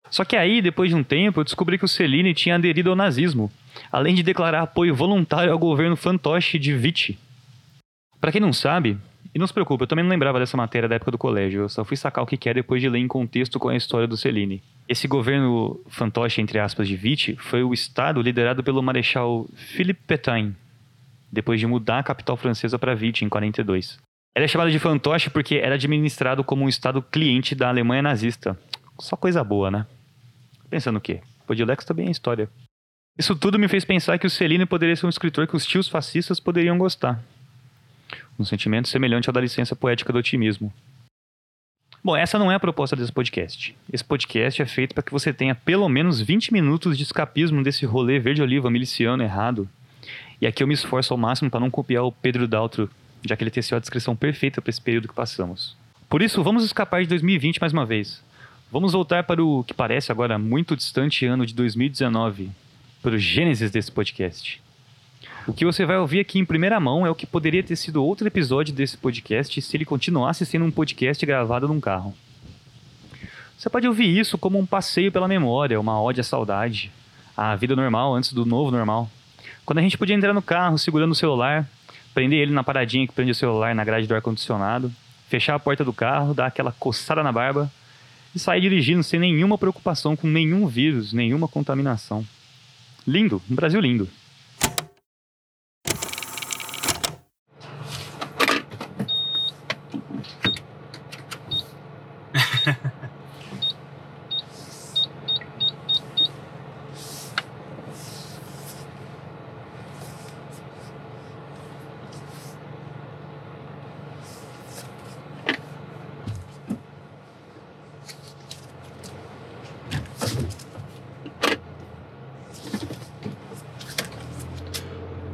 Só 0.09 0.23
que 0.23 0.35
aí, 0.35 0.61
depois 0.61 0.89
de 0.89 0.95
um 0.95 1.03
tempo, 1.03 1.39
eu 1.39 1.43
descobri 1.43 1.77
que 1.77 1.85
o 1.85 1.87
Cellini 1.87 2.33
tinha 2.33 2.55
aderido 2.55 2.89
ao 2.91 2.95
nazismo, 2.95 3.51
além 3.91 4.13
de 4.13 4.23
declarar 4.23 4.61
apoio 4.61 4.95
voluntário 4.95 5.51
ao 5.51 5.59
governo 5.59 5.95
fantoche 5.95 6.59
de 6.59 6.73
Vichy. 6.73 7.17
Para 8.21 8.31
quem 8.31 8.39
não 8.39 8.53
sabe, 8.53 8.97
e 9.35 9.37
não 9.37 9.45
se 9.45 9.53
preocupe, 9.53 9.83
eu 9.83 9.87
também 9.87 10.01
não 10.01 10.09
lembrava 10.09 10.39
dessa 10.39 10.55
matéria 10.55 10.87
da 10.87 10.95
época 10.95 11.11
do 11.11 11.17
colégio, 11.17 11.63
eu 11.63 11.69
só 11.69 11.83
fui 11.83 11.97
sacar 11.97 12.23
o 12.23 12.27
que 12.27 12.47
é 12.47 12.53
depois 12.53 12.81
de 12.81 12.87
ler 12.87 12.99
em 12.99 13.07
contexto 13.07 13.59
com 13.59 13.67
a 13.67 13.75
história 13.75 14.07
do 14.07 14.15
Cellini. 14.15 14.63
Esse 14.87 15.09
governo 15.09 15.77
fantoche, 15.89 16.39
entre 16.39 16.57
aspas, 16.57 16.87
de 16.87 16.95
Vichy, 16.95 17.35
foi 17.35 17.61
o 17.61 17.73
estado 17.73 18.21
liderado 18.21 18.63
pelo 18.63 18.81
marechal 18.81 19.45
Philippe 19.53 19.99
Pétain, 20.07 20.55
depois 21.29 21.59
de 21.59 21.67
mudar 21.67 21.99
a 21.99 22.03
capital 22.03 22.37
francesa 22.37 22.79
para 22.79 22.95
Vichy 22.95 23.25
em 23.25 23.29
42. 23.29 23.99
Ela 24.33 24.45
é 24.45 24.47
chamada 24.47 24.71
de 24.71 24.79
fantoche 24.79 25.29
porque 25.29 25.55
era 25.55 25.75
administrado 25.75 26.41
como 26.41 26.63
um 26.63 26.69
estado 26.69 27.01
cliente 27.01 27.53
da 27.53 27.67
Alemanha 27.67 28.03
nazista. 28.03 28.57
Só 28.97 29.17
coisa 29.17 29.43
boa, 29.43 29.69
né? 29.69 29.85
Pensando 30.69 30.95
o 30.95 31.01
quê? 31.01 31.19
Podilex 31.45 31.83
também 31.83 32.07
é 32.07 32.11
história. 32.11 32.49
Isso 33.19 33.35
tudo 33.35 33.59
me 33.59 33.67
fez 33.67 33.83
pensar 33.83 34.17
que 34.17 34.27
o 34.27 34.29
Cellini 34.29 34.65
poderia 34.65 34.95
ser 34.95 35.05
um 35.05 35.09
escritor 35.09 35.45
que 35.45 35.57
os 35.57 35.65
tios 35.65 35.89
fascistas 35.89 36.39
poderiam 36.39 36.77
gostar 36.77 37.21
um 38.39 38.45
sentimento 38.45 38.87
semelhante 38.87 39.29
ao 39.29 39.33
da 39.33 39.41
licença 39.41 39.75
poética 39.75 40.11
do 40.11 40.19
otimismo. 40.19 40.73
Bom, 42.03 42.15
essa 42.15 42.37
não 42.37 42.51
é 42.51 42.55
a 42.55 42.59
proposta 42.59 42.95
desse 42.95 43.11
podcast. 43.11 43.75
Esse 43.91 44.03
podcast 44.03 44.61
é 44.61 44.65
feito 44.67 44.93
para 44.93 45.01
que 45.01 45.11
você 45.11 45.33
tenha 45.33 45.55
pelo 45.55 45.89
menos 45.89 46.21
20 46.21 46.53
minutos 46.53 46.95
de 46.95 47.03
escapismo 47.03 47.63
desse 47.63 47.83
rolê 47.83 48.19
verde-oliva 48.19 48.69
miliciano 48.69 49.23
errado. 49.23 49.67
E 50.39 50.45
aqui 50.45 50.61
eu 50.61 50.67
me 50.67 50.75
esforço 50.75 51.13
ao 51.13 51.17
máximo 51.17 51.49
para 51.49 51.59
não 51.59 51.71
copiar 51.71 52.03
o 52.03 52.11
Pedro 52.11 52.47
Daltro, 52.47 52.91
já 53.25 53.35
que 53.35 53.43
ele 53.43 53.49
teceu 53.49 53.75
a 53.75 53.79
descrição 53.79 54.15
perfeita 54.15 54.61
para 54.61 54.69
esse 54.69 54.79
período 54.79 55.07
que 55.07 55.15
passamos. 55.15 55.75
Por 56.07 56.21
isso, 56.21 56.43
vamos 56.43 56.63
escapar 56.63 57.01
de 57.01 57.09
2020 57.09 57.59
mais 57.59 57.73
uma 57.73 57.87
vez. 57.87 58.23
Vamos 58.71 58.93
voltar 58.93 59.23
para 59.23 59.43
o 59.43 59.63
que 59.63 59.73
parece 59.73 60.11
agora 60.11 60.37
muito 60.37 60.75
distante 60.75 61.25
ano 61.25 61.43
de 61.43 61.55
2019, 61.55 62.51
para 63.01 63.15
o 63.15 63.17
gênesis 63.17 63.71
desse 63.71 63.91
podcast. 63.91 64.61
O 65.47 65.53
que 65.53 65.63
você 65.63 65.85
vai 65.85 65.97
ouvir 65.97 66.19
aqui 66.19 66.39
em 66.39 66.45
primeira 66.45 66.79
mão 66.79 67.05
é 67.05 67.09
o 67.09 67.15
que 67.15 67.25
poderia 67.25 67.61
ter 67.61 67.75
sido 67.75 68.03
outro 68.03 68.27
episódio 68.27 68.73
desse 68.73 68.97
podcast 68.97 69.61
se 69.61 69.77
ele 69.77 69.85
continuasse 69.85 70.45
sendo 70.45 70.65
um 70.65 70.71
podcast 70.71 71.23
gravado 71.25 71.67
num 71.67 71.79
carro. 71.79 72.15
Você 73.57 73.69
pode 73.69 73.87
ouvir 73.87 74.17
isso 74.17 74.37
como 74.37 74.57
um 74.57 74.65
passeio 74.65 75.11
pela 75.11 75.27
memória, 75.27 75.79
uma 75.79 76.01
ode 76.01 76.19
à 76.19 76.23
saudade, 76.23 76.91
à 77.37 77.55
vida 77.55 77.75
normal 77.75 78.15
antes 78.15 78.33
do 78.33 78.45
novo 78.45 78.71
normal. 78.71 79.09
Quando 79.65 79.79
a 79.79 79.81
gente 79.81 79.97
podia 79.97 80.15
entrar 80.15 80.33
no 80.33 80.41
carro 80.41 80.77
segurando 80.77 81.11
o 81.11 81.15
celular, 81.15 81.67
prender 82.13 82.39
ele 82.39 82.51
na 82.51 82.63
paradinha 82.63 83.07
que 83.07 83.13
prende 83.13 83.31
o 83.31 83.35
celular 83.35 83.73
na 83.75 83.83
grade 83.83 84.07
do 84.07 84.15
ar-condicionado, 84.15 84.91
fechar 85.27 85.55
a 85.55 85.59
porta 85.59 85.83
do 85.83 85.93
carro, 85.93 86.33
dar 86.33 86.47
aquela 86.47 86.71
coçada 86.71 87.21
na 87.23 87.31
barba 87.31 87.71
e 88.33 88.39
sair 88.39 88.61
dirigindo 88.61 89.03
sem 89.03 89.19
nenhuma 89.19 89.57
preocupação 89.57 90.15
com 90.15 90.27
nenhum 90.27 90.67
vírus, 90.67 91.13
nenhuma 91.13 91.47
contaminação. 91.47 92.25
Lindo, 93.07 93.41
um 93.49 93.55
Brasil 93.55 93.79
lindo. 93.79 94.09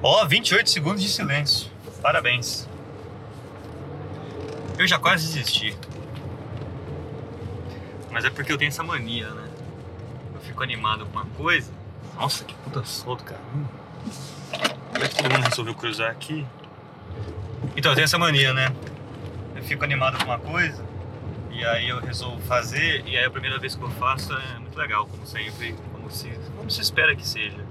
Ó, 0.03 0.20
oh, 0.20 0.20
28 0.31 0.69
segundos 0.69 1.01
de 1.01 1.09
silêncio. 1.09 1.69
Parabéns. 2.01 2.65
Eu 4.79 4.87
já 4.87 4.97
quase 4.97 5.27
desisti. 5.27 5.77
Mas 8.09 8.23
é 8.23 8.29
porque 8.29 8.49
eu 8.49 8.57
tenho 8.57 8.69
essa 8.69 8.81
mania, 8.81 9.29
né? 9.29 9.49
Eu 10.33 10.39
fico 10.39 10.63
animado 10.63 11.05
com 11.05 11.11
uma 11.11 11.25
coisa. 11.25 11.69
Nossa, 12.15 12.45
que 12.45 12.55
puta 12.55 12.81
solto, 12.85 13.25
cara. 13.25 13.41
Hum. 13.53 13.65
Como 14.93 15.03
é 15.03 15.07
que 15.09 15.15
todo 15.15 15.33
mundo 15.33 15.49
resolveu 15.49 15.75
cruzar 15.75 16.09
aqui? 16.09 16.47
Então, 17.75 17.91
eu 17.91 17.95
tenho 17.95 18.05
essa 18.05 18.17
mania, 18.17 18.53
né? 18.53 18.73
Eu 19.53 19.63
fico 19.63 19.83
animado 19.83 20.17
com 20.17 20.23
uma 20.23 20.39
coisa 20.39 20.81
e 21.51 21.65
aí 21.65 21.89
eu 21.89 21.99
resolvo 21.99 22.41
fazer 22.43 23.05
e 23.05 23.17
aí 23.17 23.25
a 23.25 23.29
primeira 23.29 23.59
vez 23.59 23.75
que 23.75 23.83
eu 23.83 23.91
faço 23.91 24.31
é 24.31 24.59
muito 24.59 24.79
legal, 24.79 25.05
como 25.07 25.27
sempre, 25.27 25.75
como 25.91 26.09
se, 26.09 26.29
como 26.55 26.71
se 26.71 26.79
espera 26.79 27.13
que 27.17 27.27
seja. 27.27 27.65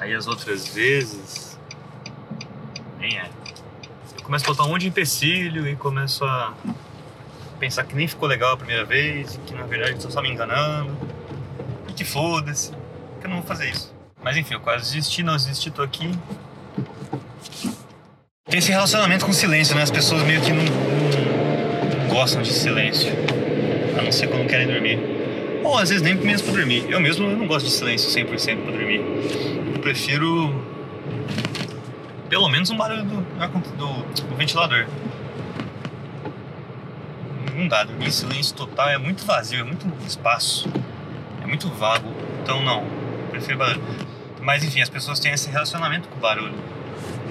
Aí 0.00 0.14
as 0.14 0.26
outras 0.26 0.66
vezes. 0.74 1.53
Nem 3.04 3.18
é. 3.18 3.26
Eu 4.16 4.24
começo 4.24 4.46
a 4.46 4.48
botar 4.48 4.64
um 4.64 4.68
monte 4.68 4.80
de 4.82 4.88
empecilho 4.88 5.68
e 5.68 5.76
começo 5.76 6.24
a 6.24 6.54
pensar 7.60 7.84
que 7.84 7.94
nem 7.94 8.08
ficou 8.08 8.26
legal 8.26 8.54
a 8.54 8.56
primeira 8.56 8.82
vez, 8.82 9.34
e 9.34 9.38
que 9.40 9.52
na 9.52 9.64
verdade 9.64 9.96
estou 9.96 10.10
só 10.10 10.22
me 10.22 10.30
enganando, 10.30 10.96
e 11.86 11.92
que 11.92 12.02
foda-se, 12.02 12.70
que 13.20 13.26
eu 13.26 13.28
não 13.28 13.36
vou 13.36 13.46
fazer 13.46 13.68
isso. 13.68 13.94
Mas 14.22 14.38
enfim, 14.38 14.54
eu 14.54 14.60
quase 14.60 14.94
desisti, 14.94 15.22
não 15.22 15.36
desisti, 15.36 15.70
tô 15.70 15.82
aqui. 15.82 16.10
Tem 18.48 18.58
esse 18.58 18.72
relacionamento 18.72 19.26
com 19.26 19.34
silêncio, 19.34 19.76
né? 19.76 19.82
As 19.82 19.90
pessoas 19.90 20.22
meio 20.22 20.40
que 20.40 20.50
não, 20.50 20.64
não 20.64 22.08
gostam 22.08 22.40
de 22.40 22.54
silêncio, 22.54 23.12
a 23.98 24.02
não 24.02 24.12
ser 24.12 24.28
quando 24.28 24.48
querem 24.48 24.66
dormir. 24.66 24.98
Ou 25.62 25.76
às 25.76 25.90
vezes 25.90 26.02
nem 26.02 26.14
mesmo 26.14 26.46
pra 26.46 26.56
dormir. 26.56 26.86
Eu 26.88 27.00
mesmo 27.00 27.28
não 27.28 27.46
gosto 27.46 27.66
de 27.66 27.72
silêncio 27.72 28.08
100% 28.08 28.62
pra 28.62 28.72
dormir 28.72 29.04
prefiro 29.84 30.63
pelo 32.34 32.48
menos 32.48 32.68
um 32.68 32.76
barulho 32.76 33.04
do, 33.04 33.20
do, 33.76 34.22
do 34.24 34.34
ventilador. 34.34 34.88
Não 37.54 37.68
dá, 37.68 37.84
dormir 37.84 38.08
em 38.08 38.10
silêncio 38.10 38.56
total 38.56 38.88
é 38.88 38.98
muito 38.98 39.24
vazio, 39.24 39.60
é 39.60 39.62
muito 39.62 39.86
espaço, 40.04 40.68
é 41.40 41.46
muito 41.46 41.68
vago. 41.68 42.12
Então 42.42 42.60
não, 42.60 42.84
prefiro 43.30 43.56
barulho. 43.56 43.80
Mas 44.40 44.64
enfim, 44.64 44.80
as 44.80 44.88
pessoas 44.88 45.20
têm 45.20 45.30
esse 45.30 45.48
relacionamento 45.48 46.08
com 46.08 46.16
o 46.16 46.20
barulho. 46.20 46.58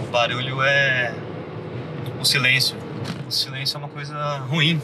O 0.02 0.10
barulho 0.10 0.64
é 0.64 1.14
o 2.18 2.24
silêncio. 2.24 2.78
O 3.28 3.32
silêncio 3.32 3.76
é 3.76 3.80
uma 3.80 3.90
coisa 3.90 4.38
ruim. 4.38 4.82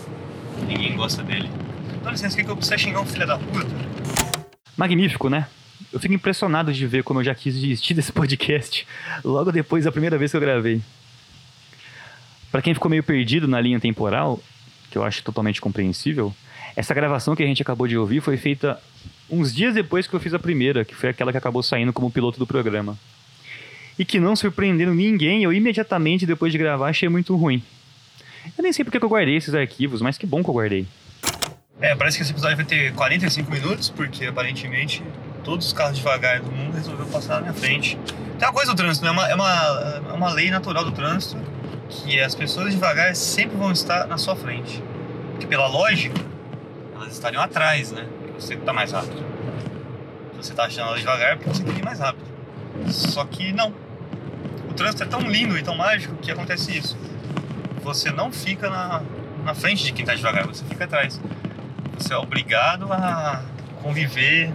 Ninguém 0.67 0.97
gosta 0.97 1.23
dele. 1.23 1.49
Dá 2.03 2.11
licença, 2.11 2.43
que 2.43 2.51
eu 2.51 2.57
preciso 2.57 2.77
xingar 2.77 2.99
um 2.99 3.05
filho 3.05 3.25
da 3.25 3.37
puta? 3.37 3.73
Magnífico, 4.75 5.29
né? 5.29 5.47
Eu 5.91 5.99
fico 5.99 6.13
impressionado 6.13 6.73
de 6.73 6.85
ver 6.85 7.03
como 7.03 7.19
eu 7.19 7.23
já 7.23 7.33
quis 7.33 7.53
desistir 7.53 7.93
desse 7.93 8.11
podcast 8.11 8.85
logo 9.23 9.51
depois 9.51 9.85
da 9.85 9.91
primeira 9.91 10.17
vez 10.17 10.31
que 10.31 10.37
eu 10.37 10.41
gravei. 10.41 10.81
Para 12.51 12.61
quem 12.61 12.73
ficou 12.73 12.89
meio 12.89 13.03
perdido 13.03 13.47
na 13.47 13.61
linha 13.61 13.79
temporal, 13.79 14.41
que 14.89 14.97
eu 14.97 15.03
acho 15.03 15.23
totalmente 15.23 15.61
compreensível, 15.61 16.33
essa 16.75 16.93
gravação 16.93 17.35
que 17.35 17.43
a 17.43 17.45
gente 17.45 17.61
acabou 17.61 17.87
de 17.87 17.97
ouvir 17.97 18.21
foi 18.21 18.37
feita 18.37 18.79
uns 19.29 19.53
dias 19.53 19.73
depois 19.73 20.07
que 20.07 20.13
eu 20.13 20.19
fiz 20.19 20.33
a 20.33 20.39
primeira, 20.39 20.83
que 20.83 20.95
foi 20.95 21.09
aquela 21.09 21.31
que 21.31 21.37
acabou 21.37 21.61
saindo 21.61 21.93
como 21.93 22.09
piloto 22.11 22.39
do 22.39 22.47
programa. 22.47 22.97
E 23.97 24.05
que 24.05 24.19
não 24.19 24.35
surpreendendo 24.35 24.93
ninguém, 24.93 25.43
eu 25.43 25.53
imediatamente 25.53 26.25
depois 26.25 26.51
de 26.51 26.57
gravar 26.57 26.89
achei 26.89 27.09
muito 27.09 27.35
ruim. 27.35 27.61
Eu 28.57 28.63
nem 28.63 28.73
sei 28.73 28.83
porque 28.83 28.97
eu 28.97 29.09
guardei 29.09 29.35
esses 29.35 29.53
arquivos, 29.53 30.01
mas 30.01 30.17
que 30.17 30.25
bom 30.25 30.43
que 30.43 30.49
eu 30.49 30.53
guardei. 30.53 30.87
É, 31.81 31.95
parece 31.95 32.17
que 32.17 32.23
esse 32.23 32.31
episódio 32.31 32.57
vai 32.57 32.65
ter 32.65 32.93
45 32.93 33.51
minutos, 33.51 33.89
porque 33.89 34.25
aparentemente 34.25 35.03
todos 35.49 35.65
os 35.65 35.73
carros 35.73 35.97
devagar 35.97 36.41
do 36.41 36.51
mundo 36.51 36.75
resolveu 36.75 37.07
passar 37.07 37.35
na 37.35 37.41
minha 37.41 37.53
frente. 37.53 37.97
Tem 38.37 38.47
uma 38.47 38.53
coisa 38.53 38.71
do 38.71 38.77
trânsito, 38.77 39.03
né? 39.03 39.09
É 39.09 39.11
uma, 39.11 39.29
é 39.29 39.33
uma, 39.33 40.03
é 40.11 40.13
uma 40.13 40.29
lei 40.29 40.51
natural 40.51 40.83
do 40.83 40.91
trânsito 40.91 41.37
que 41.89 42.21
as 42.21 42.35
pessoas 42.35 42.71
devagar 42.71 43.15
sempre 43.15 43.57
vão 43.57 43.71
estar 43.71 44.05
na 44.05 44.19
sua 44.19 44.35
frente. 44.35 44.83
Porque 45.31 45.47
pela 45.47 45.65
lógica, 45.65 46.21
elas 46.93 47.13
estariam 47.13 47.41
atrás, 47.41 47.91
né? 47.91 48.05
Você 48.37 48.53
está 48.53 48.71
mais 48.71 48.91
rápido. 48.91 49.25
Se 50.33 50.37
você 50.37 50.51
está 50.51 50.65
achando 50.65 50.89
ela 50.89 50.99
devagar, 50.99 51.33
é 51.33 51.35
porque 51.35 51.49
você 51.49 51.63
queria 51.63 51.79
ir 51.79 51.85
mais 51.85 51.99
rápido. 51.99 52.27
Só 52.89 53.25
que 53.25 53.51
não. 53.51 53.73
O 54.69 54.73
trânsito 54.75 55.01
é 55.01 55.07
tão 55.07 55.21
lindo 55.21 55.57
e 55.57 55.63
tão 55.63 55.75
mágico 55.75 56.15
que 56.17 56.29
acontece 56.29 56.77
isso. 56.77 56.95
Você 57.81 58.11
não 58.11 58.31
fica 58.31 58.69
na, 58.69 59.01
na 59.43 59.55
frente 59.55 59.83
de 59.83 59.93
quem 59.93 60.03
está 60.03 60.13
devagar, 60.13 60.45
você 60.45 60.63
fica 60.63 60.83
atrás. 60.83 61.19
Você 61.97 62.13
é 62.13 62.17
obrigado 62.17 62.93
a 62.93 63.41
conviver 63.81 64.53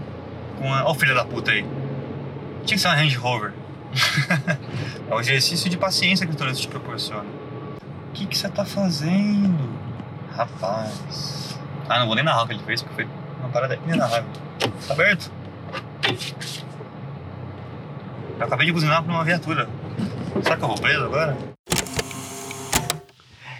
com 0.59 0.73
a... 0.73 0.85
Ó 0.85 0.93
o 0.93 0.95
filho 0.95 1.15
da 1.15 1.25
puta 1.25 1.51
aí. 1.51 1.63
Tinha 2.65 2.77
que 2.77 2.79
ser 2.79 2.89
uma 2.89 2.95
Range 2.95 3.17
Rover. 3.17 3.53
é 5.11 5.15
um 5.15 5.21
exercício 5.21 5.71
de 5.71 5.77
paciência 5.77 6.27
que 6.27 6.33
o 6.33 6.37
trânsito 6.37 6.63
te 6.63 6.69
proporciona. 6.69 7.29
O 8.11 8.13
que 8.13 8.37
você 8.37 8.49
tá 8.49 8.65
fazendo? 8.65 9.69
Rapaz. 10.33 11.59
Ah, 11.89 11.99
não 11.99 12.07
vou 12.07 12.15
nem 12.15 12.25
narrar 12.25 12.45
o 12.45 12.47
que 12.47 12.55
ele 12.55 12.63
fez, 12.63 12.83
porque 12.83 12.95
foi 12.95 13.09
uma 13.41 13.49
parada 13.51 13.79
nem 13.87 13.97
narrável. 13.97 14.31
Tá 14.87 14.95
aberto? 14.95 15.31
Eu 18.39 18.47
acabei 18.47 18.67
de 18.67 18.73
buzinar 18.73 19.03
pra 19.03 19.13
uma 19.13 19.25
viatura. 19.25 19.69
Será 20.43 20.57
que 20.57 20.65
eu 20.65 20.69
vou 20.69 20.79
preso 20.79 21.05
agora? 21.05 21.37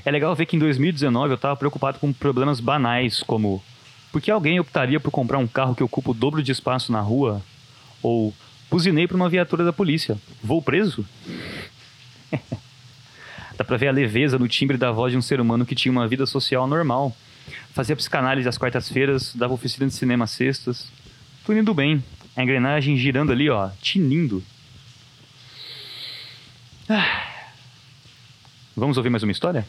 É 0.05 0.11
legal 0.11 0.35
ver 0.35 0.47
que 0.47 0.57
em 0.57 0.59
2019 0.59 1.33
eu 1.33 1.39
tava 1.39 1.57
preocupado 1.57 1.99
com 1.99 2.13
problemas 2.13 2.61
banais, 2.61 3.23
como 3.23 3.63
por 4.15 4.23
que 4.23 4.31
alguém 4.31 4.61
optaria 4.61 5.01
por 5.01 5.11
comprar 5.11 5.39
um 5.39 5.47
carro 5.49 5.75
que 5.75 5.83
ocupa 5.83 6.13
o 6.13 6.15
dobro 6.15 6.41
de 6.41 6.53
espaço 6.53 6.93
na 6.93 7.01
rua? 7.01 7.43
Ou 8.01 8.33
buzinei 8.71 9.09
para 9.09 9.17
uma 9.17 9.29
viatura 9.29 9.65
da 9.65 9.73
polícia. 9.73 10.17
Vou 10.41 10.63
preso? 10.63 11.05
Dá 13.59 13.65
pra 13.65 13.77
ver 13.77 13.89
a 13.89 13.91
leveza 13.93 14.39
no 14.39 14.47
timbre 14.47 14.77
da 14.77 14.93
voz 14.93 15.11
de 15.11 15.19
um 15.19 15.23
ser 15.23 15.41
humano 15.41 15.67
que 15.67 15.75
tinha 15.75 15.91
uma 15.91 16.07
vida 16.07 16.27
social 16.27 16.65
normal. 16.69 17.13
Fazia 17.73 17.97
psicanálise 17.97 18.49
às 18.49 18.57
quartas-feiras, 18.57 19.35
dava 19.35 19.53
oficina 19.53 19.89
de 19.89 19.95
cinema 19.95 20.27
às 20.27 20.31
sextas. 20.31 20.87
Tudo 21.45 21.59
indo 21.59 21.75
bem. 21.75 22.01
A 22.37 22.43
engrenagem 22.45 22.97
girando 22.97 23.33
ali, 23.33 23.51
ó, 23.51 23.71
tinindo. 23.83 24.45
Ah. 26.89 27.51
Vamos 28.77 28.97
ouvir 28.97 29.11
mais 29.11 29.25
uma 29.25 29.33
história? 29.33 29.67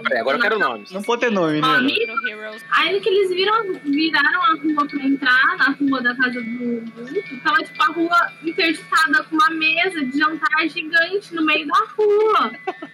Não, 0.00 0.04
peraí, 0.04 0.20
agora 0.20 0.38
eu 0.38 0.40
quero 0.40 0.58
nomes. 0.58 0.90
Não 0.90 1.02
pode 1.02 1.20
ter 1.20 1.30
nome, 1.30 1.60
né? 1.60 1.66
Aí 2.70 3.00
que 3.00 3.08
eles 3.08 3.28
viram, 3.30 3.74
viraram 3.84 4.42
a 4.42 4.54
rua 4.54 4.88
pra 4.88 5.04
entrar 5.04 5.56
na 5.58 5.70
rua 5.72 6.00
da 6.02 6.16
casa 6.16 6.40
do 6.40 6.50
Guto, 6.50 7.40
tava 7.44 7.62
tipo 7.62 7.82
a 7.82 7.86
rua 7.86 8.32
interditada 8.42 9.22
com 9.24 9.36
uma 9.36 9.50
mesa 9.50 10.04
de 10.04 10.18
jantar 10.18 10.68
gigante 10.68 11.34
no 11.34 11.44
meio 11.44 11.66
da 11.66 11.78
rua. 11.96 12.50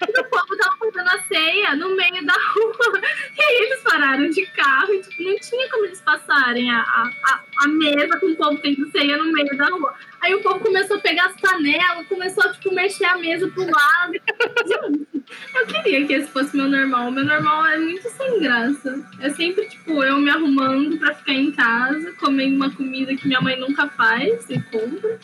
E 0.09 0.21
o 0.21 0.25
povo 0.25 0.57
tava 0.57 0.77
fazendo 0.79 1.09
a 1.09 1.23
ceia 1.29 1.77
no 1.77 1.97
meio 1.97 2.27
da 2.27 2.35
rua. 2.35 3.01
E 3.39 3.43
aí 3.43 3.67
eles 3.67 3.83
pararam 3.83 4.29
de 4.29 4.47
carro 4.47 4.93
e 4.93 5.03
tipo, 5.03 5.23
não 5.23 5.37
tinha 5.39 5.71
como 5.71 5.85
eles 5.85 6.01
passarem 6.01 6.71
a, 6.71 6.81
a, 6.81 7.11
a, 7.25 7.41
a 7.65 7.69
mesa 7.69 8.19
com 8.19 8.27
o 8.27 8.37
povo 8.37 8.59
tendo 8.59 8.91
ceia 8.91 9.17
no 9.17 9.33
meio 9.33 9.57
da 9.57 9.67
rua. 9.69 9.95
Aí 10.21 10.35
o 10.35 10.43
povo 10.43 10.59
começou 10.59 10.97
a 10.97 11.01
pegar 11.01 11.27
as 11.27 11.41
panelas, 11.41 12.07
começou 12.09 12.43
a 12.43 12.53
tipo, 12.53 12.75
mexer 12.75 13.05
a 13.05 13.17
mesa 13.17 13.49
pro 13.49 13.63
lado. 13.65 15.16
Eu 15.55 15.67
queria 15.67 16.07
que 16.07 16.13
esse 16.13 16.29
fosse 16.29 16.57
meu 16.57 16.69
normal. 16.69 17.11
Meu 17.11 17.25
normal 17.25 17.67
é 17.67 17.79
muito 17.79 18.09
sem 18.09 18.41
graça. 18.41 19.05
É 19.21 19.31
sempre, 19.31 19.69
tipo, 19.69 20.03
eu 20.03 20.19
me 20.19 20.31
arrumando 20.31 20.99
pra 20.99 21.15
ficar 21.15 21.33
em 21.33 21.51
casa, 21.53 22.13
comendo 22.21 22.57
uma 22.57 22.71
comida 22.71 23.15
que 23.17 23.27
minha 23.27 23.41
mãe 23.41 23.59
nunca 23.59 23.89
faz 23.89 24.49
e 24.49 24.61
compra. 24.61 25.19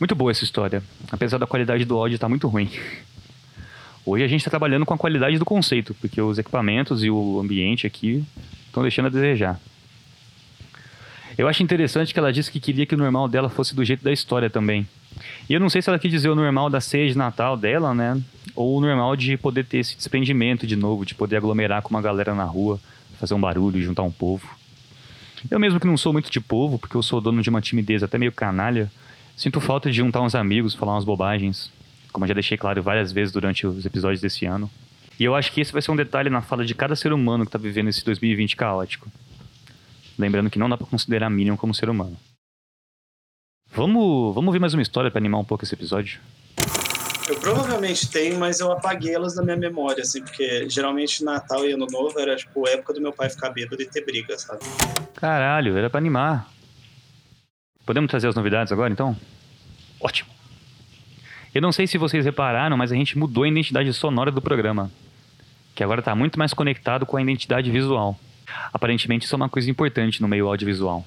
Muito 0.00 0.14
boa 0.14 0.30
essa 0.30 0.44
história, 0.44 0.82
apesar 1.10 1.38
da 1.38 1.46
qualidade 1.46 1.84
do 1.84 1.96
áudio 1.96 2.14
estar 2.14 2.28
muito 2.28 2.46
ruim. 2.46 2.70
Hoje 4.06 4.24
a 4.24 4.28
gente 4.28 4.40
está 4.40 4.50
trabalhando 4.50 4.86
com 4.86 4.94
a 4.94 4.98
qualidade 4.98 5.38
do 5.38 5.44
conceito, 5.44 5.94
porque 5.94 6.20
os 6.20 6.38
equipamentos 6.38 7.04
e 7.04 7.10
o 7.10 7.40
ambiente 7.40 7.86
aqui 7.86 8.24
estão 8.66 8.82
deixando 8.82 9.06
a 9.06 9.10
desejar. 9.10 9.60
Eu 11.36 11.46
acho 11.46 11.62
interessante 11.62 12.12
que 12.12 12.18
ela 12.18 12.32
disse 12.32 12.50
que 12.50 12.58
queria 12.58 12.86
que 12.86 12.94
o 12.94 12.98
normal 12.98 13.28
dela 13.28 13.48
fosse 13.48 13.74
do 13.74 13.84
jeito 13.84 14.02
da 14.02 14.12
história 14.12 14.48
também. 14.48 14.88
E 15.48 15.54
eu 15.54 15.60
não 15.60 15.70
sei 15.70 15.80
se 15.80 15.88
ela 15.88 15.98
quis 15.98 16.10
dizer 16.10 16.28
o 16.28 16.34
normal 16.34 16.68
da 16.68 16.80
ceia 16.80 17.08
de 17.08 17.16
Natal 17.16 17.56
dela, 17.56 17.94
né? 17.94 18.20
Ou 18.54 18.76
o 18.76 18.80
normal 18.80 19.16
de 19.16 19.36
poder 19.36 19.64
ter 19.64 19.78
esse 19.78 19.96
desprendimento 19.96 20.66
de 20.66 20.76
novo, 20.76 21.06
de 21.06 21.14
poder 21.14 21.36
aglomerar 21.36 21.82
com 21.82 21.90
uma 21.90 22.02
galera 22.02 22.34
na 22.34 22.44
rua, 22.44 22.80
fazer 23.18 23.34
um 23.34 23.40
barulho, 23.40 23.82
juntar 23.82 24.02
um 24.02 24.10
povo. 24.10 24.48
Eu 25.50 25.58
mesmo 25.58 25.78
que 25.78 25.86
não 25.86 25.96
sou 25.96 26.12
muito 26.12 26.30
de 26.30 26.40
povo, 26.40 26.78
porque 26.78 26.96
eu 26.96 27.02
sou 27.02 27.20
dono 27.20 27.42
de 27.42 27.48
uma 27.48 27.60
timidez 27.60 28.02
até 28.02 28.18
meio 28.18 28.32
canalha, 28.32 28.90
sinto 29.36 29.60
falta 29.60 29.90
de 29.90 29.96
juntar 29.96 30.20
uns 30.20 30.34
amigos, 30.34 30.74
falar 30.74 30.94
umas 30.94 31.04
bobagens, 31.04 31.70
como 32.12 32.24
eu 32.24 32.28
já 32.28 32.34
deixei 32.34 32.58
claro 32.58 32.82
várias 32.82 33.12
vezes 33.12 33.32
durante 33.32 33.66
os 33.66 33.86
episódios 33.86 34.20
desse 34.20 34.44
ano. 34.46 34.70
E 35.18 35.24
eu 35.24 35.34
acho 35.34 35.52
que 35.52 35.60
esse 35.60 35.72
vai 35.72 35.82
ser 35.82 35.90
um 35.90 35.96
detalhe 35.96 36.30
na 36.30 36.42
fala 36.42 36.64
de 36.64 36.74
cada 36.74 36.94
ser 36.94 37.12
humano 37.12 37.44
que 37.44 37.48
está 37.48 37.58
vivendo 37.58 37.88
esse 37.88 38.04
2020 38.04 38.56
caótico. 38.56 39.08
Lembrando 40.18 40.50
que 40.50 40.58
não 40.58 40.68
dá 40.68 40.76
para 40.76 40.86
considerar 40.86 41.30
Minion 41.30 41.56
como 41.56 41.74
ser 41.74 41.88
humano. 41.88 42.16
Vamos, 43.72 44.34
vamos 44.34 44.48
ouvir 44.48 44.58
mais 44.58 44.74
uma 44.74 44.82
história 44.82 45.10
para 45.10 45.18
animar 45.18 45.38
um 45.38 45.44
pouco 45.44 45.64
esse 45.64 45.74
episódio? 45.74 46.20
Eu 47.28 47.36
provavelmente 47.38 48.10
tenho, 48.10 48.38
mas 48.38 48.58
eu 48.58 48.72
apaguei 48.72 49.14
elas 49.14 49.34
da 49.34 49.42
minha 49.42 49.56
memória, 49.56 50.02
assim, 50.02 50.22
porque 50.22 50.68
geralmente 50.68 51.22
Natal 51.22 51.64
e 51.66 51.72
Ano 51.72 51.86
Novo 51.90 52.18
era, 52.18 52.34
tipo, 52.34 52.66
a 52.66 52.70
época 52.70 52.94
do 52.94 53.00
meu 53.02 53.12
pai 53.12 53.28
ficar 53.28 53.50
bêbado 53.50 53.80
e 53.82 53.86
ter 53.86 54.04
briga, 54.04 54.38
sabe? 54.38 54.60
Caralho, 55.14 55.76
era 55.76 55.90
para 55.90 55.98
animar. 55.98 56.48
Podemos 57.84 58.08
trazer 58.10 58.28
as 58.28 58.34
novidades 58.34 58.72
agora, 58.72 58.92
então? 58.92 59.14
Ótimo. 60.00 60.30
Eu 61.54 61.60
não 61.60 61.70
sei 61.70 61.86
se 61.86 61.98
vocês 61.98 62.24
repararam, 62.24 62.76
mas 62.76 62.92
a 62.92 62.94
gente 62.94 63.18
mudou 63.18 63.44
a 63.44 63.48
identidade 63.48 63.92
sonora 63.92 64.30
do 64.30 64.40
programa. 64.40 64.90
Que 65.74 65.84
agora 65.84 66.00
está 66.00 66.14
muito 66.14 66.38
mais 66.38 66.54
conectado 66.54 67.04
com 67.04 67.16
a 67.16 67.22
identidade 67.22 67.70
visual. 67.70 68.18
Aparentemente 68.72 69.26
isso 69.26 69.34
é 69.34 69.36
uma 69.36 69.48
coisa 69.48 69.70
importante 69.70 70.22
no 70.22 70.28
meio 70.28 70.46
audiovisual. 70.48 71.04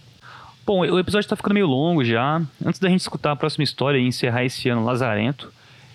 Bom, 0.63 0.81
o 0.81 0.99
episódio 0.99 1.25
está 1.25 1.35
ficando 1.35 1.55
meio 1.55 1.65
longo 1.65 2.05
já. 2.05 2.39
Antes 2.63 2.79
da 2.79 2.87
gente 2.87 2.99
escutar 2.99 3.31
a 3.31 3.35
próxima 3.35 3.63
história 3.63 3.97
e 3.97 4.05
encerrar 4.05 4.45
esse 4.45 4.69
ano 4.69 4.85
lazarento, 4.85 5.51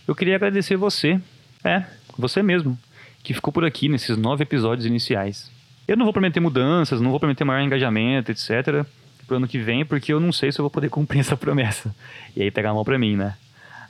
eu 0.09 0.15
queria 0.15 0.35
agradecer 0.35 0.77
você, 0.77 1.21
é, 1.63 1.85
você 2.19 2.43
mesmo, 2.43 2.77
que 3.23 3.33
ficou 3.33 3.53
por 3.53 3.65
aqui 3.65 3.89
nesses 3.89 4.17
nove 4.17 4.43
episódios 4.43 4.85
iniciais. 4.85 5.51
Eu 5.87 5.97
não 5.97 6.05
vou 6.05 6.13
prometer 6.13 6.41
mudanças, 6.41 7.01
não 7.01 7.11
vou 7.11 7.21
prometer 7.21 7.45
maior 7.45 7.65
engajamento, 7.65 8.33
etc. 8.33 8.85
Pro 9.25 9.37
ano 9.37 9.47
que 9.47 9.59
vem, 9.59 9.85
porque 9.85 10.13
eu 10.13 10.19
não 10.19 10.33
sei 10.33 10.51
se 10.51 10.59
eu 10.59 10.65
vou 10.65 10.71
poder 10.71 10.91
cumprir 10.91 11.21
essa 11.21 11.37
promessa. 11.37 11.95
E 12.35 12.43
aí 12.43 12.51
pegar 12.51 12.75
mão 12.75 12.85
pra 12.85 12.99
mim, 12.99 13.17
né? 13.17 13.37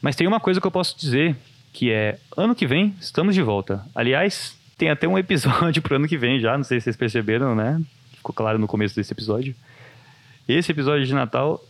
Mas 0.03 0.15
tem 0.15 0.27
uma 0.27 0.39
coisa 0.39 0.61
que 0.61 0.67
eu 0.67 0.71
posso 0.71 0.99
dizer, 0.99 1.35
que 1.73 1.91
é 1.91 2.19
ano 2.37 2.55
que 2.55 2.67
vem 2.67 2.95
estamos 3.01 3.35
de 3.35 3.41
volta. 3.41 3.83
Aliás, 3.95 4.55
tem 4.77 4.91
até 4.91 5.09
um 5.09 5.17
episódio 5.17 5.81
pro 5.83 5.97
ano 5.97 6.07
que 6.07 6.19
vem 6.19 6.39
já, 6.39 6.55
não 6.55 6.65
sei 6.65 6.81
se 6.81 6.85
vocês 6.85 6.97
perceberam, 6.97 7.55
né? 7.55 7.81
Ficou 8.15 8.35
claro 8.35 8.59
no 8.59 8.67
começo 8.67 8.95
desse 8.95 9.13
episódio. 9.13 9.55
Esse 10.49 10.71
episódio 10.71 11.05
de 11.05 11.13
Natal, 11.13 11.61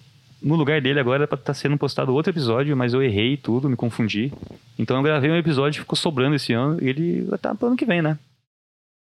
no 0.43 0.55
lugar 0.55 0.81
dele 0.81 1.01
agora 1.01 1.21
era 1.21 1.27
pra 1.27 1.39
estar 1.39 1.55
sendo 1.55 1.79
postado 1.79 2.13
outro 2.13 2.31
episódio, 2.31 2.77
mas 2.77 2.93
eu 2.93 3.03
errei 3.03 3.37
tudo, 3.37 3.71
me 3.71 3.77
confundi. 3.77 4.33
Então 4.79 4.99
eu 4.99 5.03
gravei 5.03 5.31
um 5.31 5.37
episódio 5.37 5.81
ficou 5.81 5.97
sobrando 5.97 6.37
esse 6.37 6.53
ano 6.53 6.79
e 6.83 6.89
ele 6.89 7.23
vai 7.23 7.37
estar 7.37 7.55
pro 7.55 7.69
ano 7.69 7.77
que 7.77 7.87
vem, 7.87 8.03
né? 8.03 8.19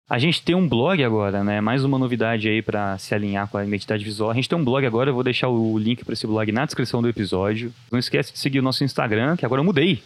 A 0.09 0.17
gente 0.17 0.41
tem 0.41 0.55
um 0.55 0.67
blog 0.67 1.03
agora, 1.03 1.43
né? 1.43 1.61
Mais 1.61 1.83
uma 1.83 1.99
novidade 1.99 2.49
aí 2.49 2.63
para 2.63 2.97
se 2.97 3.13
alinhar 3.13 3.47
com 3.47 3.57
a 3.57 3.65
identidade 3.65 4.03
visual. 4.03 4.31
A 4.31 4.33
gente 4.33 4.49
tem 4.49 4.57
um 4.57 4.63
blog 4.63 4.83
agora, 4.83 5.11
eu 5.11 5.13
vou 5.13 5.23
deixar 5.23 5.49
o 5.49 5.77
link 5.77 6.03
para 6.03 6.13
esse 6.13 6.25
blog 6.25 6.51
na 6.51 6.65
descrição 6.65 6.99
do 6.99 7.07
episódio. 7.07 7.71
Não 7.91 7.99
esquece 7.99 8.33
de 8.33 8.39
seguir 8.39 8.57
o 8.59 8.63
nosso 8.63 8.83
Instagram, 8.83 9.35
que 9.35 9.45
agora 9.45 9.59
eu 9.59 9.65
mudei. 9.65 10.01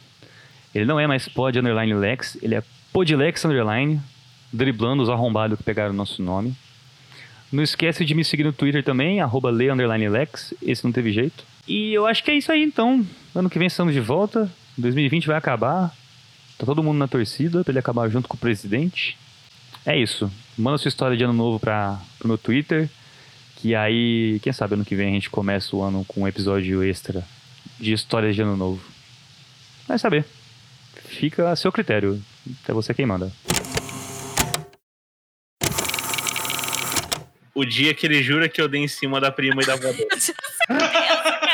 Ele 0.76 0.84
não 0.84 1.00
é 1.00 1.08
mais 1.08 1.30
pod 1.30 1.58
underline 1.58 1.94
lex, 1.94 2.38
ele 2.42 2.56
é 2.56 2.64
podlex 2.92 3.46
underline, 3.46 4.02
driblando 4.52 5.04
os 5.04 5.10
arrombados 5.10 5.58
que 5.58 5.64
pegaram 5.64 5.94
o 5.94 5.96
nosso 5.96 6.22
nome. 6.22 6.54
Não 7.54 7.62
esquece 7.62 8.04
de 8.04 8.16
me 8.16 8.26
seguir 8.26 8.44
no 8.44 8.52
Twitter 8.52 8.84
também, 8.84 9.22
arroba 9.22 9.52
lex, 9.52 10.56
esse 10.60 10.84
não 10.84 10.92
teve 10.92 11.14
jeito. 11.14 11.46
E 11.68 11.94
eu 11.94 12.08
acho 12.08 12.24
que 12.24 12.32
é 12.32 12.34
isso 12.34 12.52
aí 12.52 12.64
então. 12.64 13.06
Ano 13.36 13.48
que 13.48 13.60
vem 13.60 13.68
estamos 13.68 13.94
de 13.94 14.00
volta, 14.00 14.52
2020 14.76 15.28
vai 15.28 15.38
acabar. 15.38 15.96
Tá 16.58 16.66
todo 16.66 16.82
mundo 16.82 16.98
na 16.98 17.08
torcida 17.08 17.64
pra 17.64 17.72
ele 17.72 17.78
acabar 17.78 18.10
junto 18.10 18.28
com 18.28 18.36
o 18.36 18.40
presidente. 18.40 19.16
É 19.86 19.96
isso. 19.96 20.32
Manda 20.58 20.80
sua 20.80 20.90
história 20.90 21.16
de 21.16 21.24
ano 21.24 21.34
novo 21.34 21.60
pra, 21.60 22.02
pro 22.18 22.28
meu 22.28 22.40
Twitter. 22.40 22.90
Que 23.58 23.76
aí, 23.76 24.40
quem 24.42 24.52
sabe 24.52 24.74
ano 24.74 24.84
que 24.84 24.96
vem 24.96 25.10
a 25.10 25.12
gente 25.12 25.30
começa 25.30 25.76
o 25.76 25.84
ano 25.84 26.04
com 26.08 26.22
um 26.22 26.28
episódio 26.28 26.84
extra 26.84 27.24
de 27.80 27.94
histórias 27.94 28.36
de 28.36 28.42
ano 28.42 28.58
novo. 28.58 28.82
Vai 29.88 30.00
saber. 30.00 30.26
Fica 31.06 31.52
a 31.52 31.56
seu 31.56 31.72
critério. 31.72 32.20
É 32.68 32.74
você 32.74 32.96
quem 32.96 33.06
manda. 33.06 33.32
O 37.54 37.66
dia 37.66 37.94
que 37.94 38.08
ele 38.08 38.24
jura 38.24 38.50
que 38.50 38.62
eu 38.62 38.68
dei 38.68 38.82
em 38.82 38.88
cima 38.88 39.22
da 39.22 39.32
prima 39.32 39.62
e 39.62 39.66
da 39.66 39.74
avó 39.74 39.92
dele. 39.92 40.08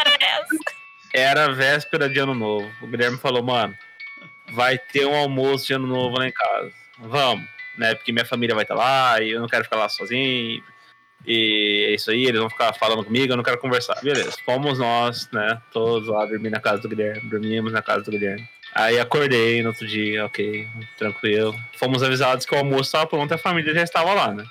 Era 1.13 1.51
véspera 1.51 2.07
de 2.07 2.19
ano 2.19 2.33
novo. 2.33 2.71
O 2.81 2.87
Guilherme 2.87 3.17
falou, 3.17 3.43
mano, 3.43 3.75
vai 4.53 4.77
ter 4.77 5.05
um 5.05 5.15
almoço 5.15 5.67
de 5.67 5.73
ano 5.73 5.87
novo 5.87 6.17
lá 6.17 6.27
em 6.27 6.31
casa. 6.31 6.71
Vamos, 6.99 7.45
né? 7.77 7.95
Porque 7.95 8.11
minha 8.11 8.25
família 8.25 8.55
vai 8.55 8.63
estar 8.63 8.75
lá 8.75 9.21
e 9.21 9.31
eu 9.31 9.41
não 9.41 9.47
quero 9.47 9.63
ficar 9.63 9.77
lá 9.77 9.89
sozinho. 9.89 10.63
E 11.25 11.87
é 11.89 11.93
isso 11.95 12.09
aí, 12.11 12.25
eles 12.25 12.39
vão 12.39 12.49
ficar 12.49 12.71
falando 12.73 13.03
comigo, 13.03 13.33
eu 13.33 13.37
não 13.37 13.43
quero 13.43 13.57
conversar. 13.57 13.99
Beleza, 14.01 14.37
fomos 14.45 14.79
nós, 14.79 15.29
né? 15.31 15.61
Todos 15.71 16.07
lá 16.07 16.25
dormir 16.25 16.49
na 16.49 16.61
casa 16.61 16.81
do 16.81 16.87
Guilherme, 16.87 17.29
dormimos 17.29 17.73
na 17.73 17.81
casa 17.81 18.03
do 18.03 18.11
Guilherme. 18.11 18.47
Aí 18.73 18.99
acordei 18.99 19.61
no 19.61 19.69
outro 19.69 19.85
dia, 19.85 20.25
ok, 20.25 20.67
tranquilo. 20.97 21.55
Fomos 21.77 22.03
avisados 22.03 22.45
que 22.45 22.53
o 22.53 22.57
almoço 22.57 22.83
estava 22.83 23.07
pronto 23.07 23.31
e 23.31 23.35
a 23.35 23.37
família 23.37 23.73
já 23.73 23.83
estava 23.83 24.13
lá, 24.13 24.33
né? 24.33 24.45